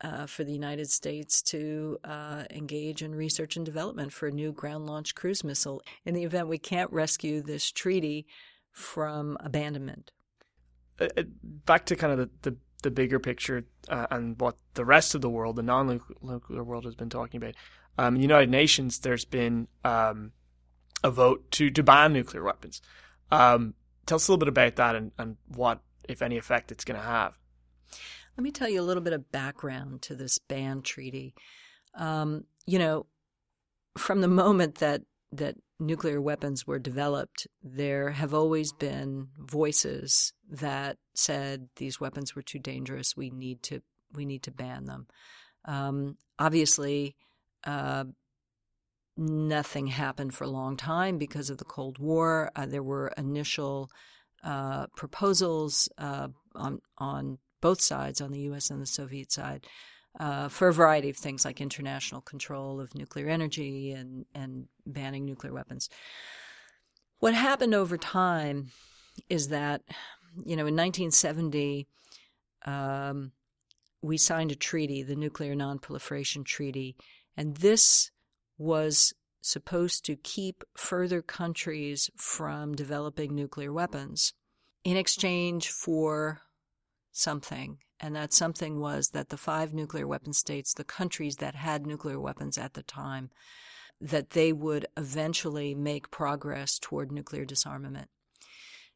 uh, 0.00 0.26
for 0.26 0.44
the 0.44 0.52
United 0.52 0.90
States 0.90 1.42
to 1.42 1.98
uh, 2.04 2.44
engage 2.50 3.02
in 3.02 3.14
research 3.14 3.56
and 3.56 3.64
development 3.64 4.12
for 4.12 4.28
a 4.28 4.32
new 4.32 4.52
ground 4.52 4.86
launched 4.86 5.14
cruise 5.14 5.42
missile 5.42 5.82
in 6.04 6.14
the 6.14 6.24
event 6.24 6.48
we 6.48 6.58
can't 6.58 6.92
rescue 6.92 7.42
this 7.42 7.70
treaty 7.70 8.26
from 8.70 9.36
abandonment. 9.40 10.10
Uh, 11.00 11.08
uh, 11.16 11.22
back 11.42 11.86
to 11.86 11.96
kind 11.96 12.12
of 12.12 12.18
the, 12.18 12.50
the, 12.50 12.56
the 12.82 12.90
bigger 12.90 13.18
picture 13.18 13.64
uh, 13.88 14.06
and 14.10 14.40
what 14.40 14.56
the 14.74 14.84
rest 14.84 15.14
of 15.14 15.20
the 15.20 15.30
world, 15.30 15.56
the 15.56 15.62
non-nuclear 15.62 16.62
world, 16.62 16.84
has 16.84 16.94
been 16.94 17.10
talking 17.10 17.38
about. 17.38 17.54
Um, 17.98 18.16
United 18.16 18.50
Nations, 18.50 18.98
there's 19.00 19.24
been 19.24 19.68
um, 19.84 20.32
a 21.02 21.10
vote 21.10 21.50
to, 21.52 21.70
to 21.70 21.82
ban 21.82 22.12
nuclear 22.12 22.42
weapons. 22.42 22.80
Um, 23.30 23.74
tell 24.06 24.16
us 24.16 24.28
a 24.28 24.32
little 24.32 24.40
bit 24.40 24.48
about 24.48 24.76
that 24.76 24.96
and, 24.96 25.12
and 25.18 25.36
what, 25.48 25.80
if 26.08 26.22
any, 26.22 26.36
effect 26.36 26.72
it's 26.72 26.84
going 26.84 27.00
to 27.00 27.06
have. 27.06 27.34
Let 28.36 28.42
me 28.42 28.50
tell 28.50 28.68
you 28.68 28.80
a 28.80 28.82
little 28.82 29.02
bit 29.02 29.12
of 29.12 29.30
background 29.30 30.02
to 30.02 30.16
this 30.16 30.38
ban 30.38 30.82
treaty. 30.82 31.34
Um, 31.94 32.44
you 32.66 32.78
know, 32.78 33.06
from 33.96 34.20
the 34.20 34.28
moment 34.28 34.76
that 34.76 35.02
that 35.32 35.56
nuclear 35.86 36.20
weapons 36.20 36.66
were 36.66 36.78
developed, 36.78 37.46
there 37.62 38.10
have 38.10 38.34
always 38.34 38.72
been 38.72 39.28
voices 39.38 40.32
that 40.50 40.96
said 41.14 41.68
these 41.76 42.00
weapons 42.00 42.34
were 42.34 42.42
too 42.42 42.58
dangerous. 42.58 43.16
We 43.16 43.30
need 43.30 43.62
to 43.64 43.80
we 44.12 44.24
need 44.24 44.42
to 44.44 44.50
ban 44.50 44.84
them. 44.84 45.06
Um, 45.64 46.18
obviously, 46.38 47.16
uh, 47.64 48.04
nothing 49.16 49.88
happened 49.88 50.34
for 50.34 50.44
a 50.44 50.48
long 50.48 50.76
time 50.76 51.18
because 51.18 51.50
of 51.50 51.58
the 51.58 51.64
Cold 51.64 51.98
War. 51.98 52.50
Uh, 52.54 52.66
there 52.66 52.82
were 52.82 53.12
initial 53.16 53.90
uh, 54.42 54.86
proposals 54.96 55.88
uh, 55.98 56.28
on 56.54 56.80
on 56.98 57.38
both 57.60 57.80
sides, 57.80 58.20
on 58.20 58.30
the 58.30 58.40
U.S. 58.40 58.70
and 58.70 58.80
the 58.80 58.86
Soviet 58.86 59.32
side, 59.32 59.66
uh, 60.18 60.48
for 60.48 60.68
a 60.68 60.72
variety 60.72 61.10
of 61.10 61.16
things 61.16 61.44
like 61.44 61.60
international 61.60 62.20
control 62.20 62.80
of 62.80 62.94
nuclear 62.94 63.28
energy 63.28 63.92
and, 63.92 64.26
and 64.34 64.68
banning 64.86 65.24
nuclear 65.24 65.52
weapons. 65.52 65.88
What 67.18 67.34
happened 67.34 67.74
over 67.74 67.96
time 67.96 68.70
is 69.28 69.48
that, 69.48 69.82
you 70.44 70.56
know, 70.56 70.66
in 70.66 70.76
1970, 70.76 71.86
um, 72.66 73.32
we 74.02 74.18
signed 74.18 74.52
a 74.52 74.56
treaty, 74.56 75.02
the 75.02 75.16
Nuclear 75.16 75.54
Nonproliferation 75.54 76.44
Treaty, 76.44 76.96
and 77.36 77.56
this 77.56 78.10
was 78.58 79.14
supposed 79.40 80.04
to 80.06 80.16
keep 80.16 80.64
further 80.76 81.22
countries 81.22 82.10
from 82.16 82.74
developing 82.74 83.34
nuclear 83.34 83.72
weapons 83.72 84.32
in 84.84 84.96
exchange 84.96 85.70
for 85.70 86.40
something 87.12 87.78
and 88.00 88.14
that 88.16 88.32
something 88.32 88.80
was 88.80 89.10
that 89.10 89.28
the 89.28 89.36
five 89.36 89.72
nuclear 89.72 90.06
weapon 90.06 90.32
states, 90.32 90.74
the 90.74 90.84
countries 90.84 91.36
that 91.36 91.54
had 91.54 91.86
nuclear 91.86 92.20
weapons 92.20 92.58
at 92.58 92.74
the 92.74 92.82
time, 92.82 93.30
that 94.00 94.30
they 94.30 94.52
would 94.52 94.86
eventually 94.96 95.74
make 95.74 96.10
progress 96.10 96.78
toward 96.78 97.12
nuclear 97.12 97.44
disarmament. 97.44 98.08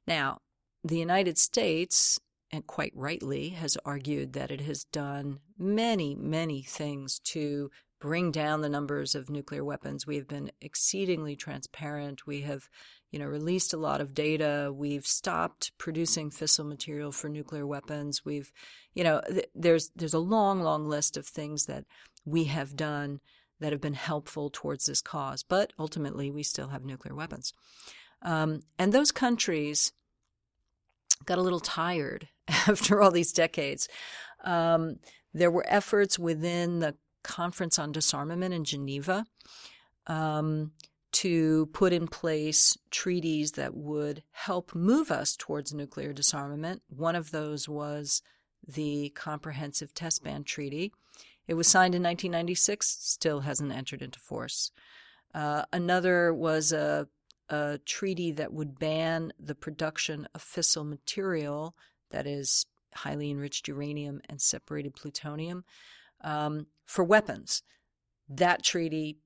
Now, 0.06 0.38
the 0.84 0.98
United 0.98 1.38
States, 1.38 2.18
and 2.50 2.66
quite 2.66 2.92
rightly, 2.94 3.50
has 3.50 3.76
argued 3.84 4.32
that 4.32 4.50
it 4.50 4.60
has 4.62 4.84
done 4.84 5.40
many, 5.58 6.14
many 6.14 6.62
things 6.62 7.20
to 7.24 7.70
bring 8.00 8.30
down 8.30 8.60
the 8.60 8.68
numbers 8.68 9.14
of 9.14 9.28
nuclear 9.28 9.64
weapons. 9.64 10.06
We 10.06 10.16
have 10.16 10.28
been 10.28 10.52
exceedingly 10.60 11.34
transparent. 11.36 12.26
We 12.26 12.42
have 12.42 12.68
you 13.10 13.18
know, 13.18 13.26
released 13.26 13.72
a 13.72 13.78
lot 13.78 14.00
of 14.00 14.14
data. 14.14 14.70
We've 14.74 15.06
stopped 15.06 15.76
producing 15.78 16.30
fissile 16.30 16.68
material 16.68 17.10
for 17.10 17.28
nuclear 17.28 17.66
weapons. 17.66 18.24
We've, 18.24 18.52
you 18.94 19.02
know, 19.02 19.22
th- 19.26 19.48
there's 19.54 19.90
there's 19.96 20.14
a 20.14 20.18
long, 20.18 20.60
long 20.60 20.88
list 20.88 21.16
of 21.16 21.26
things 21.26 21.66
that 21.66 21.84
we 22.24 22.44
have 22.44 22.76
done 22.76 23.20
that 23.60 23.72
have 23.72 23.80
been 23.80 23.94
helpful 23.94 24.50
towards 24.52 24.86
this 24.86 25.00
cause. 25.00 25.42
But 25.42 25.72
ultimately, 25.78 26.30
we 26.30 26.42
still 26.42 26.68
have 26.68 26.84
nuclear 26.84 27.14
weapons, 27.14 27.54
um, 28.22 28.60
and 28.78 28.92
those 28.92 29.10
countries 29.10 29.92
got 31.24 31.38
a 31.38 31.42
little 31.42 31.60
tired 31.60 32.28
after 32.48 33.00
all 33.00 33.10
these 33.10 33.32
decades. 33.32 33.88
Um, 34.44 34.96
there 35.32 35.50
were 35.50 35.64
efforts 35.66 36.18
within 36.18 36.80
the 36.80 36.94
Conference 37.22 37.78
on 37.78 37.92
Disarmament 37.92 38.54
in 38.54 38.64
Geneva. 38.64 39.26
Um, 40.06 40.72
to 41.10 41.66
put 41.72 41.92
in 41.92 42.06
place 42.06 42.76
treaties 42.90 43.52
that 43.52 43.74
would 43.74 44.22
help 44.30 44.74
move 44.74 45.10
us 45.10 45.36
towards 45.36 45.72
nuclear 45.72 46.12
disarmament. 46.12 46.82
One 46.88 47.16
of 47.16 47.30
those 47.30 47.68
was 47.68 48.22
the 48.66 49.10
Comprehensive 49.10 49.94
Test 49.94 50.22
Ban 50.22 50.44
Treaty. 50.44 50.92
It 51.46 51.54
was 51.54 51.66
signed 51.66 51.94
in 51.94 52.02
1996, 52.02 52.86
still 53.00 53.40
hasn't 53.40 53.72
entered 53.72 54.02
into 54.02 54.20
force. 54.20 54.70
Uh, 55.34 55.64
another 55.72 56.34
was 56.34 56.72
a, 56.72 57.08
a 57.48 57.78
treaty 57.86 58.30
that 58.32 58.52
would 58.52 58.78
ban 58.78 59.32
the 59.40 59.54
production 59.54 60.28
of 60.34 60.42
fissile 60.42 60.86
material, 60.86 61.74
that 62.10 62.26
is, 62.26 62.66
highly 62.94 63.30
enriched 63.30 63.68
uranium 63.68 64.20
and 64.28 64.40
separated 64.40 64.94
plutonium, 64.94 65.64
um, 66.22 66.66
for 66.86 67.04
weapons. 67.04 67.62
That 68.28 68.62
treaty 68.62 69.18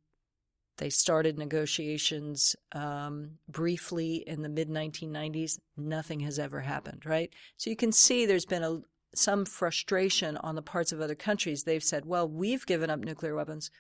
they 0.79 0.91
started 0.91 1.39
negotiations 1.39 2.57
um, 2.73 3.39
briefly 3.49 4.25
in 4.27 4.43
the 4.43 4.49
mid 4.49 4.69
1990s. 4.69 5.59
Nothing 5.77 6.21
has 6.21 6.39
ever 6.39 6.61
happened, 6.61 7.05
right? 7.05 7.33
So 7.57 7.71
you 7.71 7.77
can 7.77 7.93
see 7.93 8.25
there's 8.25 8.47
been 8.47 8.65
a, 8.65 8.81
some 9.15 9.45
frustration 9.45 10.37
on 10.39 10.55
the 10.55 10.63
parts 10.63 10.91
of 10.91 11.01
other 11.01 11.15
countries. 11.15 11.65
They've 11.65 11.85
said, 11.85 12.07
well, 12.07 12.29
we've 12.29 12.67
given 12.67 12.91
up 12.91 13.01
nuclear 13.01 13.35
weapons. 13.35 13.71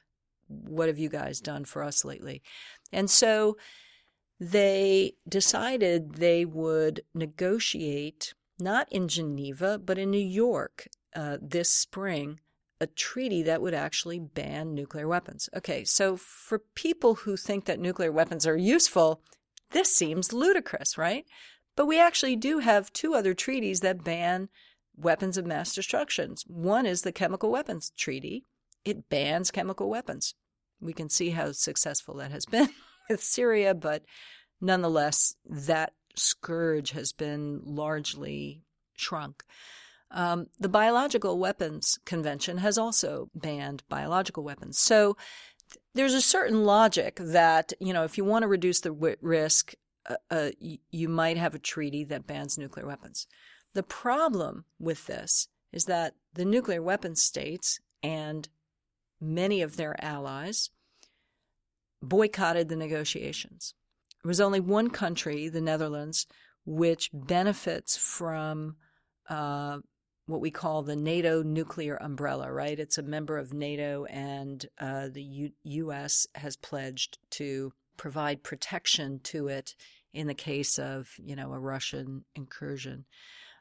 What 0.49 0.88
have 0.88 0.99
you 0.99 1.09
guys 1.09 1.40
done 1.40 1.64
for 1.64 1.83
us 1.83 2.04
lately? 2.04 2.42
And 2.92 3.11
so 3.11 3.57
they 4.38 5.14
decided 5.26 6.16
they 6.16 6.45
would 6.45 7.02
negotiate, 7.14 8.35
not 8.59 8.87
in 8.92 9.09
Geneva, 9.09 9.78
but 9.78 9.99
in 9.99 10.11
New 10.11 10.19
York 10.19 10.88
uh, 11.16 11.38
this 11.40 11.71
spring, 11.71 12.40
a 12.82 12.86
treaty 12.88 13.42
that 13.44 13.62
would 13.62 13.74
actually 13.74 14.18
ban 14.18 14.74
nuclear 14.74 15.06
weapons. 15.06 15.48
Okay, 15.56 15.84
so 15.84 16.16
for 16.16 16.58
people 16.58 17.14
who 17.14 17.36
think 17.36 17.64
that 17.66 17.78
nuclear 17.78 18.10
weapons 18.10 18.44
are 18.44 18.56
useful, 18.56 19.22
this 19.70 19.94
seems 19.94 20.32
ludicrous, 20.32 20.98
right? 20.98 21.24
But 21.76 21.86
we 21.86 22.00
actually 22.00 22.34
do 22.36 22.58
have 22.58 22.92
two 22.92 23.14
other 23.14 23.34
treaties 23.34 23.80
that 23.80 24.02
ban 24.04 24.48
weapons 24.96 25.38
of 25.38 25.46
mass 25.46 25.74
destruction. 25.74 26.34
One 26.46 26.84
is 26.84 27.02
the 27.02 27.12
Chemical 27.12 27.50
Weapons 27.50 27.92
Treaty, 27.96 28.44
it 28.84 29.08
bans 29.08 29.52
chemical 29.52 29.88
weapons. 29.88 30.34
We 30.80 30.92
can 30.92 31.08
see 31.08 31.30
how 31.30 31.52
successful 31.52 32.16
that 32.16 32.32
has 32.32 32.46
been 32.46 32.68
with 33.08 33.22
Syria, 33.22 33.74
but 33.74 34.02
nonetheless, 34.60 35.36
that 35.48 35.92
scourge 36.16 36.90
has 36.90 37.12
been 37.12 37.60
largely 37.64 38.62
shrunk. 38.96 39.44
Um, 40.12 40.49
the 40.61 40.69
Biological 40.69 41.38
Weapons 41.38 41.99
Convention 42.04 42.59
has 42.59 42.76
also 42.76 43.31
banned 43.35 43.83
biological 43.88 44.45
weapons. 44.45 44.78
So 44.78 45.16
there's 45.95 46.14
a 46.14 46.21
certain 46.21 46.64
logic 46.64 47.16
that, 47.19 47.73
you 47.81 47.92
know, 47.92 48.04
if 48.04 48.19
you 48.19 48.25
want 48.25 48.42
to 48.42 48.49
reduce 48.49 48.81
the 48.81 48.90
w- 48.90 49.16
risk, 49.23 49.75
uh, 50.09 50.16
uh, 50.31 50.50
you 50.90 51.09
might 51.09 51.38
have 51.38 51.54
a 51.54 51.59
treaty 51.59 52.04
that 52.04 52.26
bans 52.26 52.59
nuclear 52.59 52.87
weapons. 52.87 53.26
The 53.73 53.83
problem 53.83 54.66
with 54.78 55.07
this 55.07 55.49
is 55.73 55.87
that 55.87 56.14
the 56.35 56.45
nuclear 56.45 56.83
weapons 56.83 57.23
states 57.23 57.81
and 58.02 58.49
many 59.21 59.62
of 59.62 59.76
their 59.76 59.97
allies 60.04 60.71
boycotted 62.02 62.69
the 62.69 62.76
negotiations. 62.76 63.75
There 64.23 64.28
was 64.28 64.40
only 64.40 64.61
one 64.61 64.90
country, 64.90 65.49
the 65.49 65.61
Netherlands, 65.61 66.26
which 66.66 67.11
benefits 67.12 67.97
from 67.97 68.76
uh, 69.28 69.78
what 70.26 70.40
we 70.40 70.50
call 70.50 70.82
the 70.82 70.96
NATO 70.96 71.42
nuclear 71.42 71.96
umbrella, 71.96 72.52
right? 72.52 72.78
It's 72.78 72.98
a 72.98 73.02
member 73.02 73.38
of 73.38 73.52
NATO, 73.52 74.04
and 74.06 74.64
uh, 74.80 75.08
the 75.08 75.22
U- 75.22 75.52
U.S. 75.64 76.26
has 76.34 76.56
pledged 76.56 77.18
to 77.30 77.72
provide 77.96 78.42
protection 78.42 79.20
to 79.24 79.48
it 79.48 79.74
in 80.14 80.26
the 80.26 80.34
case 80.34 80.78
of, 80.78 81.10
you 81.18 81.34
know, 81.34 81.52
a 81.52 81.58
Russian 81.58 82.24
incursion. 82.34 83.04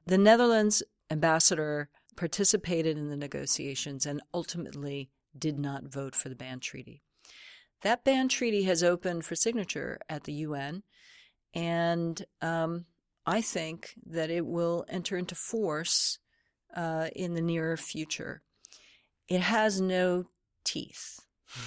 The 0.06 0.18
Netherlands 0.18 0.84
ambassador 1.10 1.90
participated 2.16 2.98
in 2.98 3.10
the 3.10 3.18
negotiations 3.18 4.06
and 4.06 4.22
ultimately 4.34 5.10
did 5.38 5.58
not 5.58 5.86
vote 5.86 6.16
for 6.16 6.30
the 6.30 6.36
ban 6.36 6.60
treaty. 6.60 7.02
That 7.82 8.04
ban 8.04 8.28
treaty 8.28 8.64
has 8.64 8.84
opened 8.84 9.26
for 9.26 9.36
signature 9.36 10.00
at 10.08 10.26
the 10.26 10.34
UN, 10.34 10.84
and 11.54 12.24
um, 12.42 12.86
I 13.26 13.42
think 13.42 13.94
that 14.06 14.30
it 14.30 14.46
will 14.46 14.86
enter 14.88 15.18
into 15.18 15.36
force 15.36 16.20
uh, 16.76 17.10
in 17.16 17.34
the 17.34 17.42
near 17.42 17.78
future. 17.78 18.42
It 19.28 19.42
has 19.42 19.80
no 19.80 20.26
teeth, 20.64 21.20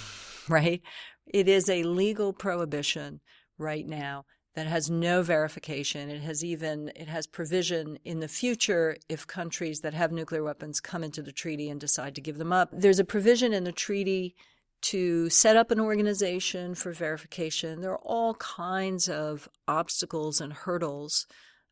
right? 0.48 0.82
It 1.26 1.48
is 1.48 1.68
a 1.68 1.82
legal 1.84 2.32
prohibition 2.32 3.20
right 3.58 3.86
now 3.86 4.24
that 4.54 4.66
has 4.66 4.88
no 4.88 5.22
verification. 5.22 6.10
It 6.10 6.22
has 6.22 6.44
even 6.44 6.92
it 6.94 7.08
has 7.08 7.26
provision 7.26 7.98
in 8.04 8.20
the 8.20 8.28
future 8.28 8.96
if 9.08 9.26
countries 9.26 9.80
that 9.80 9.94
have 9.94 10.12
nuclear 10.12 10.44
weapons 10.44 10.80
come 10.80 11.02
into 11.02 11.22
the 11.22 11.32
treaty 11.32 11.68
and 11.68 11.80
decide 11.80 12.14
to 12.14 12.20
give 12.20 12.38
them 12.38 12.52
up. 12.52 12.70
There's 12.72 13.00
a 13.00 13.04
provision 13.04 13.52
in 13.52 13.64
the 13.64 13.72
treaty 13.72 14.34
to 14.82 15.30
set 15.30 15.56
up 15.56 15.70
an 15.70 15.80
organization 15.80 16.74
for 16.74 16.92
verification. 16.92 17.80
There 17.80 17.92
are 17.92 17.98
all 18.04 18.34
kinds 18.34 19.08
of 19.08 19.48
obstacles 19.66 20.40
and 20.40 20.52
hurdles 20.52 21.26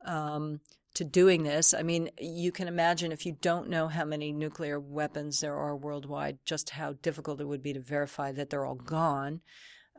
um, 0.04 0.60
to 0.94 1.04
doing 1.04 1.42
this. 1.42 1.72
I 1.72 1.82
mean, 1.82 2.10
you 2.18 2.52
can 2.52 2.68
imagine 2.68 3.12
if 3.12 3.24
you 3.24 3.36
don't 3.40 3.68
know 3.68 3.88
how 3.88 4.04
many 4.04 4.32
nuclear 4.32 4.78
weapons 4.78 5.40
there 5.40 5.56
are 5.56 5.76
worldwide, 5.76 6.38
just 6.44 6.70
how 6.70 6.94
difficult 6.94 7.40
it 7.40 7.48
would 7.48 7.62
be 7.62 7.72
to 7.72 7.80
verify 7.80 8.32
that 8.32 8.50
they're 8.50 8.66
all 8.66 8.74
gone. 8.74 9.40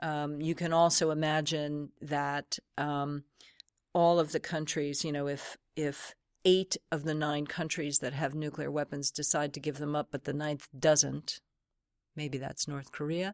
Um, 0.02 0.42
you 0.42 0.56
can 0.56 0.74
also 0.74 1.12
imagine 1.12 1.90
that 2.02 2.60
um, 2.78 3.24
all 3.94 4.20
of 4.20 4.32
the 4.32 4.40
countries, 4.40 5.04
you 5.04 5.12
know, 5.12 5.28
if 5.28 5.58
if 5.76 6.14
eight 6.46 6.78
of 6.92 7.04
the 7.04 7.14
nine 7.14 7.48
countries 7.48 8.00
that 8.00 8.14
have 8.14 8.36
nuclear 8.36 8.70
weapons 8.70 9.12
decide 9.12 9.54
to 9.54 9.60
give 9.60 9.78
them 9.78 9.96
up, 9.96 10.10
but 10.12 10.26
the 10.26 10.34
ninth 10.34 10.68
doesn't, 10.78 11.40
maybe 12.16 12.38
that's 12.38 12.68
North 12.68 12.92
Korea. 12.92 13.34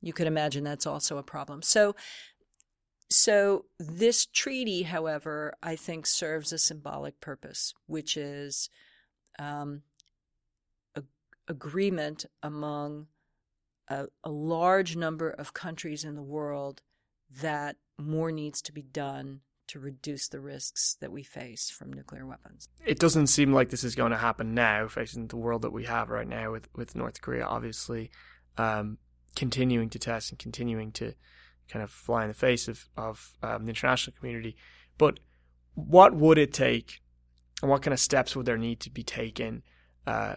You 0.00 0.12
could 0.12 0.26
imagine 0.26 0.64
that's 0.64 0.86
also 0.86 1.16
a 1.16 1.22
problem. 1.22 1.62
So, 1.62 1.94
so 3.12 3.66
this 3.78 4.26
treaty, 4.26 4.82
however, 4.82 5.54
I 5.62 5.76
think 5.76 6.06
serves 6.06 6.52
a 6.52 6.58
symbolic 6.58 7.20
purpose, 7.20 7.74
which 7.86 8.16
is 8.16 8.68
um, 9.38 9.82
a, 10.94 11.02
agreement 11.48 12.26
among 12.42 13.06
a, 13.88 14.06
a 14.24 14.30
large 14.30 14.96
number 14.96 15.30
of 15.30 15.54
countries 15.54 16.04
in 16.04 16.14
the 16.14 16.22
world 16.22 16.82
that 17.40 17.76
more 17.98 18.32
needs 18.32 18.60
to 18.62 18.72
be 18.72 18.82
done 18.82 19.40
to 19.68 19.78
reduce 19.78 20.28
the 20.28 20.40
risks 20.40 20.96
that 21.00 21.12
we 21.12 21.22
face 21.22 21.70
from 21.70 21.92
nuclear 21.92 22.26
weapons. 22.26 22.68
It 22.84 22.98
doesn't 22.98 23.28
seem 23.28 23.52
like 23.52 23.70
this 23.70 23.84
is 23.84 23.94
going 23.94 24.10
to 24.10 24.18
happen 24.18 24.54
now, 24.54 24.88
facing 24.88 25.28
the 25.28 25.36
world 25.36 25.62
that 25.62 25.72
we 25.72 25.84
have 25.84 26.10
right 26.10 26.28
now 26.28 26.52
with, 26.52 26.68
with 26.74 26.94
North 26.94 27.22
Korea, 27.22 27.46
obviously 27.46 28.10
um, 28.58 28.98
continuing 29.34 29.88
to 29.90 29.98
test 29.98 30.30
and 30.30 30.38
continuing 30.38 30.92
to 30.92 31.14
kind 31.72 31.82
of 31.82 31.90
fly 31.90 32.22
in 32.22 32.28
the 32.28 32.34
face 32.34 32.68
of, 32.68 32.88
of 32.96 33.32
um, 33.42 33.64
the 33.64 33.70
international 33.70 34.14
community. 34.18 34.56
But 34.98 35.20
what 35.74 36.14
would 36.14 36.38
it 36.38 36.52
take, 36.52 37.00
and 37.62 37.70
what 37.70 37.82
kind 37.82 37.94
of 37.94 38.00
steps 38.00 38.36
would 38.36 38.46
there 38.46 38.58
need 38.58 38.80
to 38.80 38.90
be 38.90 39.02
taken 39.02 39.62
uh, 40.06 40.34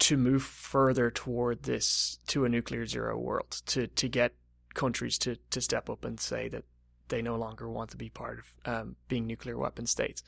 to 0.00 0.16
move 0.16 0.42
further 0.42 1.10
toward 1.10 1.62
this 1.62 2.18
to 2.26 2.44
a 2.44 2.48
nuclear 2.48 2.86
zero 2.86 3.18
world 3.18 3.62
to 3.66 3.86
to 3.86 4.08
get 4.08 4.32
countries 4.74 5.18
to 5.18 5.36
to 5.50 5.60
step 5.60 5.88
up 5.88 6.04
and 6.04 6.20
say 6.20 6.48
that 6.48 6.64
they 7.08 7.22
no 7.22 7.36
longer 7.36 7.68
want 7.68 7.90
to 7.90 7.96
be 7.96 8.08
part 8.08 8.40
of 8.40 8.72
um, 8.72 8.96
being 9.08 9.26
nuclear 9.26 9.56
weapon 9.56 9.86
states. 9.86 10.22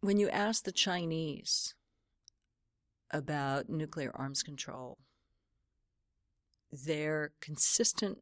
When 0.00 0.18
you 0.18 0.28
ask 0.28 0.64
the 0.64 0.72
Chinese 0.72 1.74
about 3.10 3.68
nuclear 3.68 4.12
arms 4.14 4.42
control, 4.42 4.98
their 6.70 7.32
consistent 7.40 8.18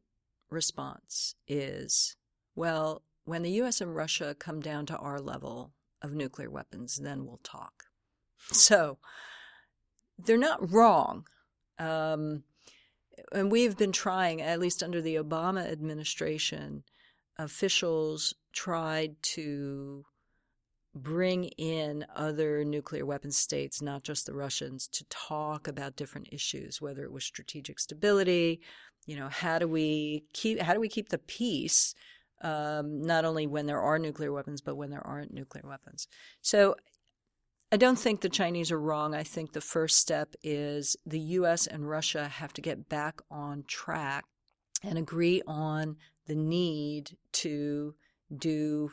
response 0.49 1.35
is, 1.47 2.15
well, 2.55 3.03
when 3.25 3.43
the 3.43 3.51
US 3.61 3.81
and 3.81 3.95
Russia 3.95 4.35
come 4.37 4.61
down 4.61 4.85
to 4.87 4.97
our 4.97 5.19
level 5.19 5.73
of 6.01 6.13
nuclear 6.13 6.49
weapons, 6.49 6.97
then 6.97 7.25
we'll 7.25 7.41
talk. 7.43 7.85
So 8.51 8.97
they're 10.17 10.37
not 10.37 10.71
wrong. 10.71 11.27
Um, 11.79 12.43
and 13.31 13.51
we've 13.51 13.77
been 13.77 13.91
trying, 13.91 14.41
at 14.41 14.59
least 14.59 14.83
under 14.83 15.01
the 15.01 15.15
Obama 15.15 15.69
administration, 15.69 16.83
officials 17.37 18.33
tried 18.53 19.21
to 19.21 20.05
bring 20.97 21.45
in 21.45 22.05
other 22.15 22.63
nuclear 22.63 23.05
weapon 23.05 23.31
states, 23.31 23.81
not 23.81 24.03
just 24.03 24.25
the 24.25 24.33
Russians, 24.33 24.87
to 24.89 25.05
talk 25.05 25.67
about 25.67 25.95
different 25.95 26.29
issues, 26.31 26.81
whether 26.81 27.03
it 27.03 27.11
was 27.11 27.23
strategic 27.23 27.79
stability, 27.79 28.61
you 29.05 29.15
know, 29.15 29.29
how 29.29 29.57
do 29.59 29.67
we 29.67 30.25
keep 30.33 30.59
how 30.59 30.73
do 30.73 30.79
we 30.79 30.89
keep 30.89 31.09
the 31.09 31.17
peace 31.17 31.95
um, 32.41 33.01
not 33.01 33.25
only 33.25 33.47
when 33.47 33.65
there 33.65 33.81
are 33.81 33.97
nuclear 33.97 34.31
weapons, 34.31 34.61
but 34.61 34.75
when 34.75 34.89
there 34.89 35.05
aren't 35.05 35.33
nuclear 35.33 35.63
weapons. 35.67 36.07
So 36.41 36.75
I 37.71 37.77
don't 37.77 37.99
think 37.99 38.21
the 38.21 38.29
Chinese 38.29 38.71
are 38.71 38.79
wrong. 38.79 39.15
I 39.15 39.23
think 39.23 39.51
the 39.51 39.61
first 39.61 39.97
step 39.97 40.35
is 40.43 40.95
the 41.05 41.19
U.S. 41.19 41.67
and 41.67 41.89
Russia 41.89 42.27
have 42.27 42.53
to 42.53 42.61
get 42.61 42.87
back 42.87 43.19
on 43.31 43.63
track 43.67 44.25
and 44.83 44.97
agree 44.97 45.41
on 45.47 45.97
the 46.27 46.35
need 46.35 47.17
to 47.33 47.95
do 48.35 48.91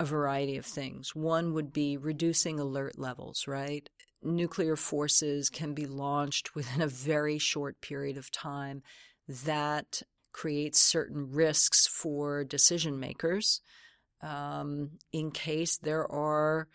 a 0.00 0.04
variety 0.04 0.56
of 0.56 0.64
things. 0.64 1.14
One 1.14 1.52
would 1.52 1.74
be 1.74 1.98
reducing 1.98 2.58
alert 2.58 2.98
levels, 2.98 3.46
right? 3.46 3.88
Nuclear 4.22 4.74
forces 4.74 5.50
can 5.50 5.74
be 5.74 5.86
launched 5.86 6.54
within 6.54 6.80
a 6.80 6.88
very 6.88 7.38
short 7.38 7.80
period 7.82 8.16
of 8.16 8.32
time. 8.32 8.82
That 9.28 10.02
creates 10.32 10.80
certain 10.80 11.30
risks 11.30 11.86
for 11.86 12.44
decision 12.44 12.98
makers 12.98 13.60
um, 14.22 14.92
in 15.12 15.30
case 15.30 15.76
there 15.76 16.10
are 16.10 16.66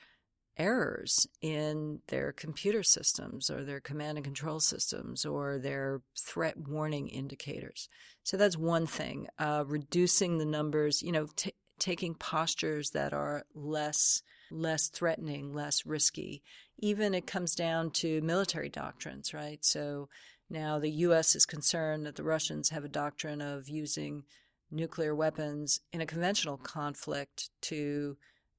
errors 0.57 1.27
in 1.41 1.99
their 2.07 2.31
computer 2.31 2.83
systems 2.83 3.49
or 3.49 3.63
their 3.63 3.79
command 3.79 4.17
and 4.17 4.25
control 4.25 4.59
systems 4.59 5.25
or 5.25 5.57
their 5.57 6.01
threat 6.17 6.57
warning 6.57 7.07
indicators. 7.07 7.89
So 8.23 8.37
that's 8.37 8.57
one 8.57 8.85
thing. 8.85 9.27
Uh, 9.39 9.63
reducing 9.65 10.37
the 10.37 10.45
numbers, 10.45 11.01
you 11.01 11.11
know, 11.11 11.27
t- 11.35 11.53
taking 11.79 12.15
postures 12.15 12.91
that 12.91 13.13
are 13.13 13.45
less 13.53 14.21
less 14.51 14.87
threatening, 14.89 15.53
less 15.53 15.85
risky. 15.85 16.43
Even 16.77 17.13
it 17.13 17.25
comes 17.25 17.55
down 17.55 17.89
to 17.89 18.21
military 18.21 18.69
doctrines, 18.69 19.33
right? 19.33 19.63
So 19.65 20.07
now 20.49 20.77
the 20.79 20.91
U.S. 20.91 21.35
is 21.35 21.45
concerned 21.45 22.05
that 22.05 22.15
the 22.15 22.23
Russians 22.23 22.69
have 22.69 22.83
a 22.83 22.89
doctrine 22.89 23.41
of 23.41 23.67
using 23.67 24.23
nuclear 24.71 25.15
weapons 25.15 25.79
in 25.91 26.01
a 26.01 26.05
conventional 26.05 26.57
conflict 26.57 27.49
to 27.61 28.17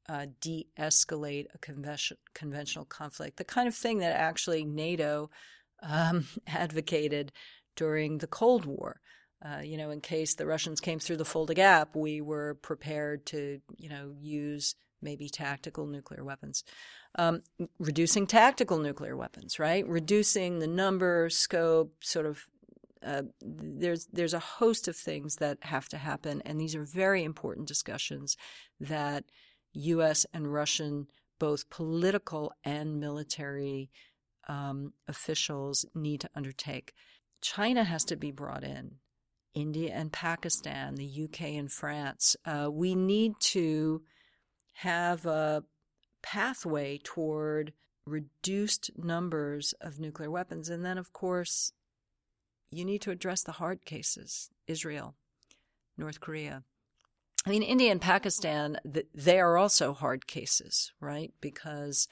uh, 0.09 0.27
de 0.41 0.69
escalate 0.79 1.47
a 1.55 1.59
convention, 1.59 2.17
conventional 2.35 2.85
conflict, 2.85 3.37
the 3.37 3.45
kind 3.45 3.69
of 3.69 3.75
thing 3.75 3.99
that 3.99 4.17
actually 4.17 4.65
NATO 4.65 5.31
um, 5.83 6.27
advocated 6.47 7.33
during 7.75 8.19
the 8.19 8.27
Cold 8.27 8.65
War. 8.65 9.01
Uh, 9.45 9.61
you 9.61 9.77
know, 9.77 9.91
in 9.91 10.01
case 10.01 10.35
the 10.35 10.47
Russians 10.47 10.81
came 10.81 10.99
through 10.99 11.19
the 11.19 11.25
Fulda 11.25 11.55
Gap, 11.55 11.95
we 11.95 12.21
were 12.21 12.55
prepared 12.55 13.27
to, 13.27 13.61
you 13.77 13.89
know, 13.89 14.15
use 14.19 14.75
maybe 15.03 15.29
tactical 15.29 15.87
nuclear 15.87 16.25
weapons. 16.25 16.65
Um, 17.19 17.43
reducing 17.79 18.27
tactical 18.27 18.79
nuclear 18.79 19.17
weapons, 19.17 19.59
right? 19.59 19.87
Reducing 19.87 20.59
the 20.59 20.67
number, 20.67 21.31
scope, 21.31 21.93
sort 22.03 22.27
of. 22.27 22.47
Uh, 23.05 23.23
there's 23.41 24.07
there's 24.07 24.35
a 24.35 24.39
host 24.39 24.89
of 24.89 24.97
things 24.97 25.37
that 25.37 25.59
have 25.63 25.89
to 25.91 25.99
happen, 25.99 26.43
and 26.45 26.61
these 26.61 26.75
are 26.75 26.83
very 26.83 27.23
important 27.23 27.69
discussions 27.69 28.37
that 28.81 29.25
U.S. 29.75 30.27
and 30.33 30.53
Russian, 30.53 31.07
both 31.39 31.71
political 31.71 32.53
and 32.65 32.99
military 32.99 33.91
um, 34.49 34.95
officials, 35.07 35.85
need 35.95 36.23
to 36.23 36.31
undertake. 36.35 36.95
China 37.41 37.85
has 37.85 38.05
to 38.07 38.17
be 38.17 38.33
brought 38.33 38.65
in. 38.65 38.97
India 39.57 39.91
and 39.93 40.13
Pakistan, 40.13 40.95
the 40.95 41.25
UK 41.25 41.41
and 41.55 41.73
France. 41.73 42.37
Uh, 42.45 42.69
we 42.71 42.95
need 42.95 43.33
to 43.41 44.03
have 44.75 45.25
a 45.25 45.65
pathway 46.23 47.01
toward 47.03 47.73
reduced 48.07 48.91
numbers 48.97 49.75
of 49.81 49.99
nuclear 49.99 50.31
weapons. 50.31 50.69
And 50.69 50.85
then, 50.85 50.99
of 50.99 51.13
course, 51.13 51.73
you 52.71 52.85
need 52.85 53.01
to 53.03 53.11
address 53.11 53.43
the 53.43 53.53
hard 53.53 53.85
cases 53.85 54.51
Israel, 54.67 55.15
North 55.97 56.21
Korea. 56.21 56.63
I 57.47 57.51
mean, 57.51 57.63
India 57.63 57.91
and 57.91 58.01
Pakistan, 58.01 58.79
they 59.15 59.41
are 59.41 59.57
also 59.57 59.95
hard 59.95 60.27
cases, 60.27 60.93
right? 61.01 61.33
Because 61.41 62.09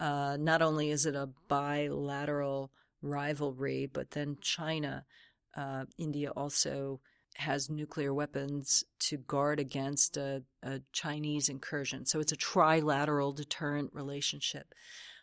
uh, 0.00 0.36
not 0.38 0.60
only 0.60 0.90
is 0.90 1.06
it 1.06 1.14
a 1.14 1.30
bilateral 1.48 2.72
rivalry, 3.00 3.88
but 3.90 4.10
then 4.10 4.36
China, 4.40 5.04
uh, 5.56 5.84
India 5.98 6.30
also 6.30 7.00
has 7.36 7.68
nuclear 7.68 8.14
weapons 8.14 8.84
to 9.00 9.16
guard 9.16 9.58
against 9.58 10.16
a, 10.16 10.42
a, 10.62 10.80
Chinese 10.92 11.48
incursion. 11.48 12.06
So 12.06 12.20
it's 12.20 12.32
a 12.32 12.36
trilateral 12.36 13.34
deterrent 13.34 13.90
relationship. 13.92 14.72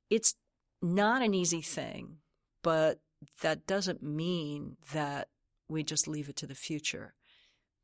It's 0.10 0.36
not 0.82 1.22
an 1.22 1.34
easy 1.34 1.62
thing, 1.62 2.18
but 2.64 3.00
that 3.42 3.66
doesn't 3.66 4.04
mean 4.04 4.78
that 4.94 5.30
we 5.70 5.84
just 5.84 6.08
leave 6.08 6.28
it 6.28 6.36
to 6.38 6.48
the 6.48 6.56
future 6.56 7.14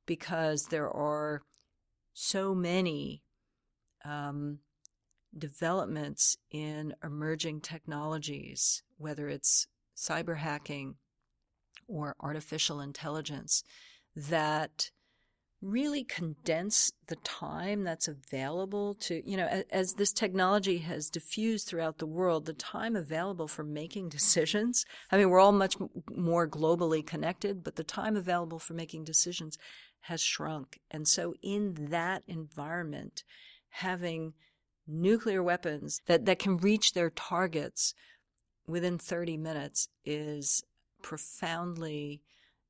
because 0.06 0.66
there 0.66 0.90
are 0.90 1.44
so 2.14 2.54
many 2.54 3.24
um, 4.04 4.60
developments 5.38 6.38
in 6.52 6.94
emerging 7.04 7.62
technologies, 7.62 8.84
whether 8.98 9.30
it's 9.30 9.68
cyber 9.96 10.38
hacking 10.38 10.96
or 11.88 12.16
artificial 12.20 12.80
intelligence, 12.80 13.64
that 14.16 14.92
really 15.62 16.04
condense 16.04 16.92
the 17.08 17.16
time 17.18 17.84
that's 17.84 18.08
available 18.08 18.94
to, 18.94 19.28
you 19.28 19.36
know, 19.36 19.48
as, 19.48 19.64
as, 19.72 19.94
this 19.94 20.14
technology 20.14 20.80
has 20.80 21.10
diffused 21.10 21.68
throughout 21.68 21.98
the 21.98 22.06
world, 22.06 22.46
the 22.46 22.54
time 22.54 22.96
available 22.96 23.48
for 23.48 23.64
making 23.64 24.10
decisions. 24.18 24.86
I 25.12 25.18
mean, 25.18 25.30
we're 25.30 25.40
all 25.40 25.52
much 25.52 25.76
more 26.16 26.48
globally 26.48 27.06
connected, 27.06 27.64
but 27.64 27.76
the 27.76 27.84
time 27.84 28.16
available 28.16 28.60
for 28.60 28.74
making 28.74 29.06
decisions 29.06 29.58
has 30.02 30.22
shrunk. 30.22 30.80
And 30.92 31.08
so 31.08 31.34
in 31.42 31.88
that 31.90 32.24
environment, 32.28 33.24
having 33.70 34.34
nuclear 34.88 35.44
weapons 35.44 36.00
that, 36.06 36.26
that 36.26 36.40
can 36.40 36.58
reach 36.58 36.94
their 36.94 37.10
targets 37.10 37.94
within 38.68 38.98
30 38.98 39.38
minutes 39.38 39.90
is 40.06 40.64
profoundly 41.02 42.22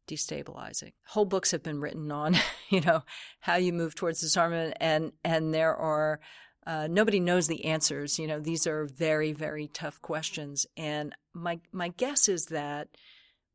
destabilizing. 0.07 0.93
Whole 1.07 1.25
books 1.25 1.51
have 1.51 1.63
been 1.63 1.79
written 1.79 2.11
on, 2.11 2.35
you 2.69 2.81
know, 2.81 3.03
how 3.39 3.55
you 3.55 3.73
move 3.73 3.95
towards 3.95 4.21
disarmament, 4.21 4.75
and 4.79 5.11
and 5.23 5.53
there 5.53 5.75
are 5.75 6.19
uh, 6.65 6.87
nobody 6.89 7.19
knows 7.19 7.47
the 7.47 7.65
answers. 7.65 8.17
You 8.17 8.27
know, 8.27 8.39
these 8.39 8.65
are 8.67 8.85
very 8.85 9.33
very 9.33 9.67
tough 9.67 10.01
questions, 10.01 10.65
and 10.75 11.13
my 11.33 11.59
my 11.71 11.89
guess 11.89 12.27
is 12.27 12.45
that 12.45 12.89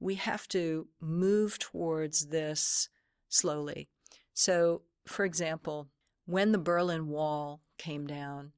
we 0.00 0.16
have 0.16 0.48
to 0.48 0.88
move 1.00 1.58
towards 1.58 2.26
this 2.26 2.88
slowly. 3.28 3.88
So, 4.34 4.82
for 5.06 5.24
example, 5.24 5.88
when 6.26 6.52
the 6.52 6.58
Berlin 6.58 7.08
Wall 7.08 7.60
came 7.78 8.06
down, 8.06 8.52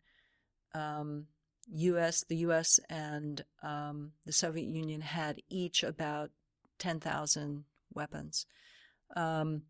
um, 0.75 1.27
U.S. 1.73 2.25
the 2.29 2.37
U.S. 2.37 2.79
and 2.89 3.45
um, 3.63 4.13
the 4.27 4.33
Soviet 4.33 4.67
Union 4.67 5.01
had 5.01 5.41
each 5.49 5.83
about 5.83 6.31
ten 6.79 7.01
thousand 7.01 7.65
weapons. 7.93 8.47
Um, 9.17 9.63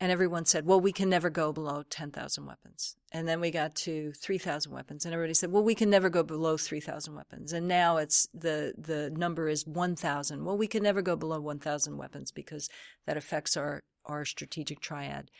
and 0.00 0.10
everyone 0.10 0.44
said, 0.44 0.66
well, 0.66 0.80
we 0.80 0.92
can 0.92 1.08
never 1.08 1.30
go 1.30 1.52
below 1.52 1.84
10,000 1.88 2.44
weapons. 2.44 2.96
And 3.12 3.28
then 3.28 3.40
we 3.40 3.50
got 3.50 3.74
to 3.76 4.12
3,000 4.12 4.72
weapons. 4.72 5.04
And 5.04 5.14
everybody 5.14 5.34
said, 5.34 5.52
well, 5.52 5.62
we 5.62 5.74
can 5.74 5.88
never 5.88 6.10
go 6.10 6.22
below 6.22 6.56
3,000 6.56 7.14
weapons. 7.14 7.52
And 7.52 7.68
now 7.68 7.98
it's 7.98 8.28
the, 8.34 8.74
the 8.76 9.10
number 9.10 9.48
is 9.48 9.66
1,000. 9.66 10.44
Well, 10.44 10.58
we 10.58 10.66
can 10.66 10.82
never 10.82 11.00
go 11.00 11.14
below 11.14 11.40
1,000 11.40 11.96
weapons 11.96 12.32
because 12.32 12.68
that 13.06 13.16
affects 13.16 13.56
our, 13.56 13.82
our 14.04 14.24
strategic 14.24 14.80
triad. 14.80 15.30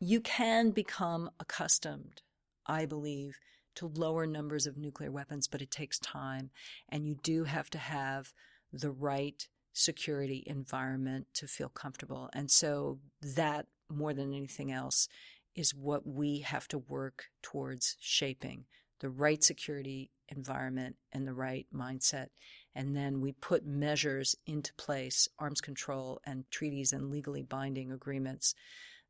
You 0.00 0.20
can 0.20 0.70
become 0.70 1.30
accustomed, 1.38 2.22
I 2.66 2.86
believe, 2.86 3.38
to 3.78 3.92
lower 3.94 4.26
numbers 4.26 4.66
of 4.66 4.76
nuclear 4.76 5.10
weapons, 5.10 5.46
but 5.46 5.62
it 5.62 5.70
takes 5.70 5.98
time. 6.00 6.50
And 6.88 7.06
you 7.06 7.16
do 7.22 7.44
have 7.44 7.70
to 7.70 7.78
have 7.78 8.32
the 8.72 8.90
right 8.90 9.46
security 9.72 10.42
environment 10.46 11.28
to 11.34 11.46
feel 11.46 11.68
comfortable. 11.68 12.28
And 12.32 12.50
so 12.50 12.98
that 13.22 13.66
more 13.88 14.12
than 14.12 14.34
anything 14.34 14.72
else 14.72 15.08
is 15.54 15.74
what 15.74 16.06
we 16.06 16.40
have 16.40 16.66
to 16.68 16.78
work 16.78 17.26
towards 17.40 17.96
shaping 18.00 18.64
the 19.00 19.08
right 19.08 19.44
security 19.44 20.10
environment 20.28 20.96
and 21.12 21.26
the 21.26 21.32
right 21.32 21.66
mindset. 21.72 22.26
And 22.74 22.96
then 22.96 23.20
we 23.20 23.30
put 23.30 23.64
measures 23.64 24.34
into 24.44 24.74
place, 24.74 25.28
arms 25.38 25.60
control 25.60 26.20
and 26.24 26.50
treaties 26.50 26.92
and 26.92 27.10
legally 27.10 27.42
binding 27.42 27.92
agreements 27.92 28.54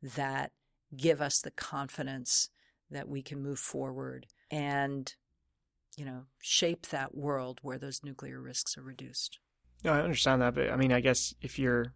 that 0.03 0.53
give 0.95 1.23
us 1.23 1.41
the 1.41 1.51
confidence 1.51 2.51
that 2.91 3.09
we 3.09 3.23
can 3.23 3.43
move 3.43 3.59
forward 3.59 4.27
and, 4.51 5.15
you 5.97 6.05
know, 6.05 6.25
shape 6.41 6.87
that 6.89 7.15
world 7.15 7.61
where 7.63 7.79
those 7.79 8.03
nuclear 8.03 8.41
risks 8.41 8.77
are 8.79 8.83
reduced. 8.83 9.39
No, 9.85 9.93
I 9.93 10.01
understand 10.01 10.43
that, 10.43 10.55
but 10.55 10.71
I 10.71 10.77
mean, 10.77 10.93
I 10.93 11.01
guess 11.01 11.35
if 11.41 11.59
you're 11.59 11.93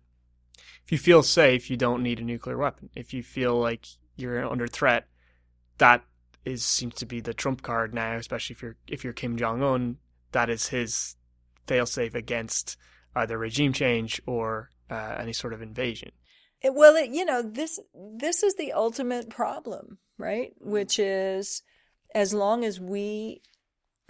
if 0.84 0.92
you 0.92 0.98
feel 0.98 1.22
safe, 1.22 1.70
you 1.70 1.76
don't 1.76 2.02
need 2.02 2.20
a 2.20 2.24
nuclear 2.24 2.56
weapon. 2.56 2.90
If 2.94 3.14
you 3.14 3.22
feel 3.22 3.58
like 3.58 3.86
you're 4.16 4.44
under 4.44 4.66
threat, 4.66 5.06
that 5.78 6.04
is 6.44 6.64
seems 6.64 6.94
to 6.96 7.06
be 7.06 7.20
the 7.20 7.34
trump 7.34 7.62
card 7.62 7.94
now, 7.94 8.16
especially 8.16 8.54
if 8.54 8.62
you're 8.62 8.76
if 8.86 9.04
you're 9.04 9.12
Kim 9.12 9.36
Jong 9.36 9.62
Un. 9.62 9.96
That 10.32 10.48
is 10.48 10.68
his 10.68 11.16
failsafe 11.66 12.14
against 12.14 12.76
either 13.14 13.38
regime 13.38 13.72
change 13.72 14.20
or 14.26 14.70
uh, 14.90 15.16
any 15.18 15.32
sort 15.32 15.52
of 15.52 15.62
invasion. 15.62 16.12
It, 16.62 16.74
well, 16.74 16.94
it, 16.96 17.10
you 17.10 17.24
know 17.24 17.42
this 17.42 17.80
this 17.94 18.42
is 18.42 18.54
the 18.54 18.72
ultimate 18.72 19.28
problem, 19.28 19.98
right? 20.18 20.52
Which 20.60 20.98
is 20.98 21.62
as 22.14 22.32
long 22.32 22.64
as 22.64 22.80
we 22.80 23.42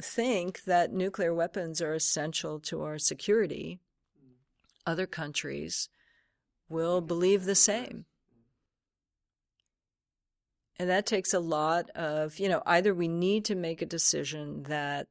think 0.03 0.65
that 0.65 0.93
nuclear 0.93 1.33
weapons 1.33 1.81
are 1.81 1.95
essential 1.95 2.61
to 2.61 2.83
our 2.83 2.99
security, 2.99 3.79
other 4.87 5.07
countries 5.07 5.89
will 6.69 7.01
believe 7.01 7.45
the 7.45 7.55
same. 7.55 8.07
And 10.79 10.91
that 10.91 11.07
takes 11.07 11.33
a 11.33 11.39
lot 11.39 11.91
of, 11.91 12.39
you 12.39 12.49
know, 12.49 12.63
either 12.67 12.93
we 12.93 13.07
need 13.07 13.45
to 13.45 13.55
make 13.55 13.83
a 13.83 13.87
decision 13.87 14.65
that 14.65 15.07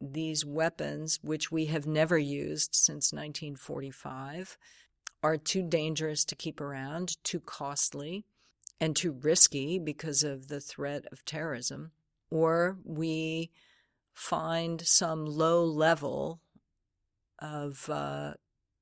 these 0.00 0.44
weapons, 0.44 1.18
which 1.22 1.50
we 1.50 1.66
have 1.66 1.86
never 1.86 2.16
used 2.16 2.74
since 2.74 3.12
1945, 3.12 4.56
are 5.22 5.36
too 5.36 5.62
dangerous 5.62 6.24
to 6.24 6.34
keep 6.34 6.60
around, 6.60 7.22
too 7.24 7.40
costly, 7.40 8.24
and 8.80 8.96
too 8.96 9.12
risky 9.12 9.78
because 9.78 10.22
of 10.22 10.48
the 10.48 10.60
threat 10.60 11.04
of 11.12 11.24
terrorism, 11.24 11.92
or 12.30 12.78
we 12.84 13.50
find 14.14 14.80
some 14.80 15.26
low 15.26 15.64
level 15.64 16.40
of 17.38 17.88
uh, 17.90 18.34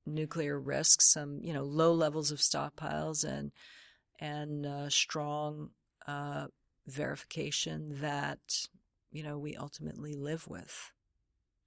nuclear 0.05 0.59
risks, 0.59 1.05
some 1.05 1.39
you 1.41 1.53
know 1.53 1.63
low 1.63 1.93
levels 1.93 2.31
of 2.31 2.39
stockpiles 2.39 3.23
and 3.23 3.51
and 4.19 4.65
uh, 4.65 4.89
strong 4.89 5.71
uh, 6.07 6.47
verification 6.87 7.99
that 8.01 8.67
you 9.11 9.23
know 9.23 9.37
we 9.37 9.55
ultimately 9.55 10.13
live 10.13 10.47
with 10.47 10.93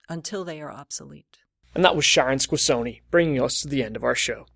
until 0.09 0.45
they 0.45 0.61
are 0.61 0.73
obsolete. 0.73 1.39
And 1.75 1.85
that 1.85 1.97
was 1.97 2.05
Sharon 2.05 2.39
Squassoni, 2.39 3.01
bringing 3.11 3.41
us 3.41 3.63
to 3.63 3.69
the 3.69 3.83
end 3.83 3.97
of 3.97 4.05
our 4.05 4.15
show. 4.15 4.47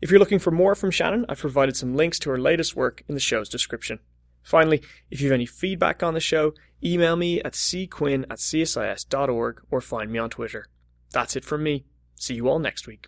If 0.00 0.10
you're 0.10 0.20
looking 0.20 0.38
for 0.38 0.50
more 0.50 0.74
from 0.74 0.90
Shannon, 0.90 1.26
I've 1.28 1.38
provided 1.38 1.76
some 1.76 1.94
links 1.96 2.18
to 2.20 2.30
her 2.30 2.38
latest 2.38 2.76
work 2.76 3.02
in 3.08 3.14
the 3.14 3.20
show's 3.20 3.48
description. 3.48 4.00
Finally, 4.42 4.82
if 5.10 5.20
you 5.20 5.28
have 5.28 5.34
any 5.34 5.46
feedback 5.46 6.02
on 6.02 6.14
the 6.14 6.20
show, 6.20 6.52
email 6.84 7.16
me 7.16 7.40
at 7.40 7.54
cquinn 7.54 8.24
at 8.30 8.38
csis.org 8.38 9.62
or 9.70 9.80
find 9.80 10.12
me 10.12 10.18
on 10.18 10.30
Twitter. 10.30 10.66
That's 11.10 11.36
it 11.36 11.44
from 11.44 11.62
me. 11.62 11.84
See 12.16 12.34
you 12.34 12.48
all 12.48 12.58
next 12.58 12.86
week. 12.86 13.06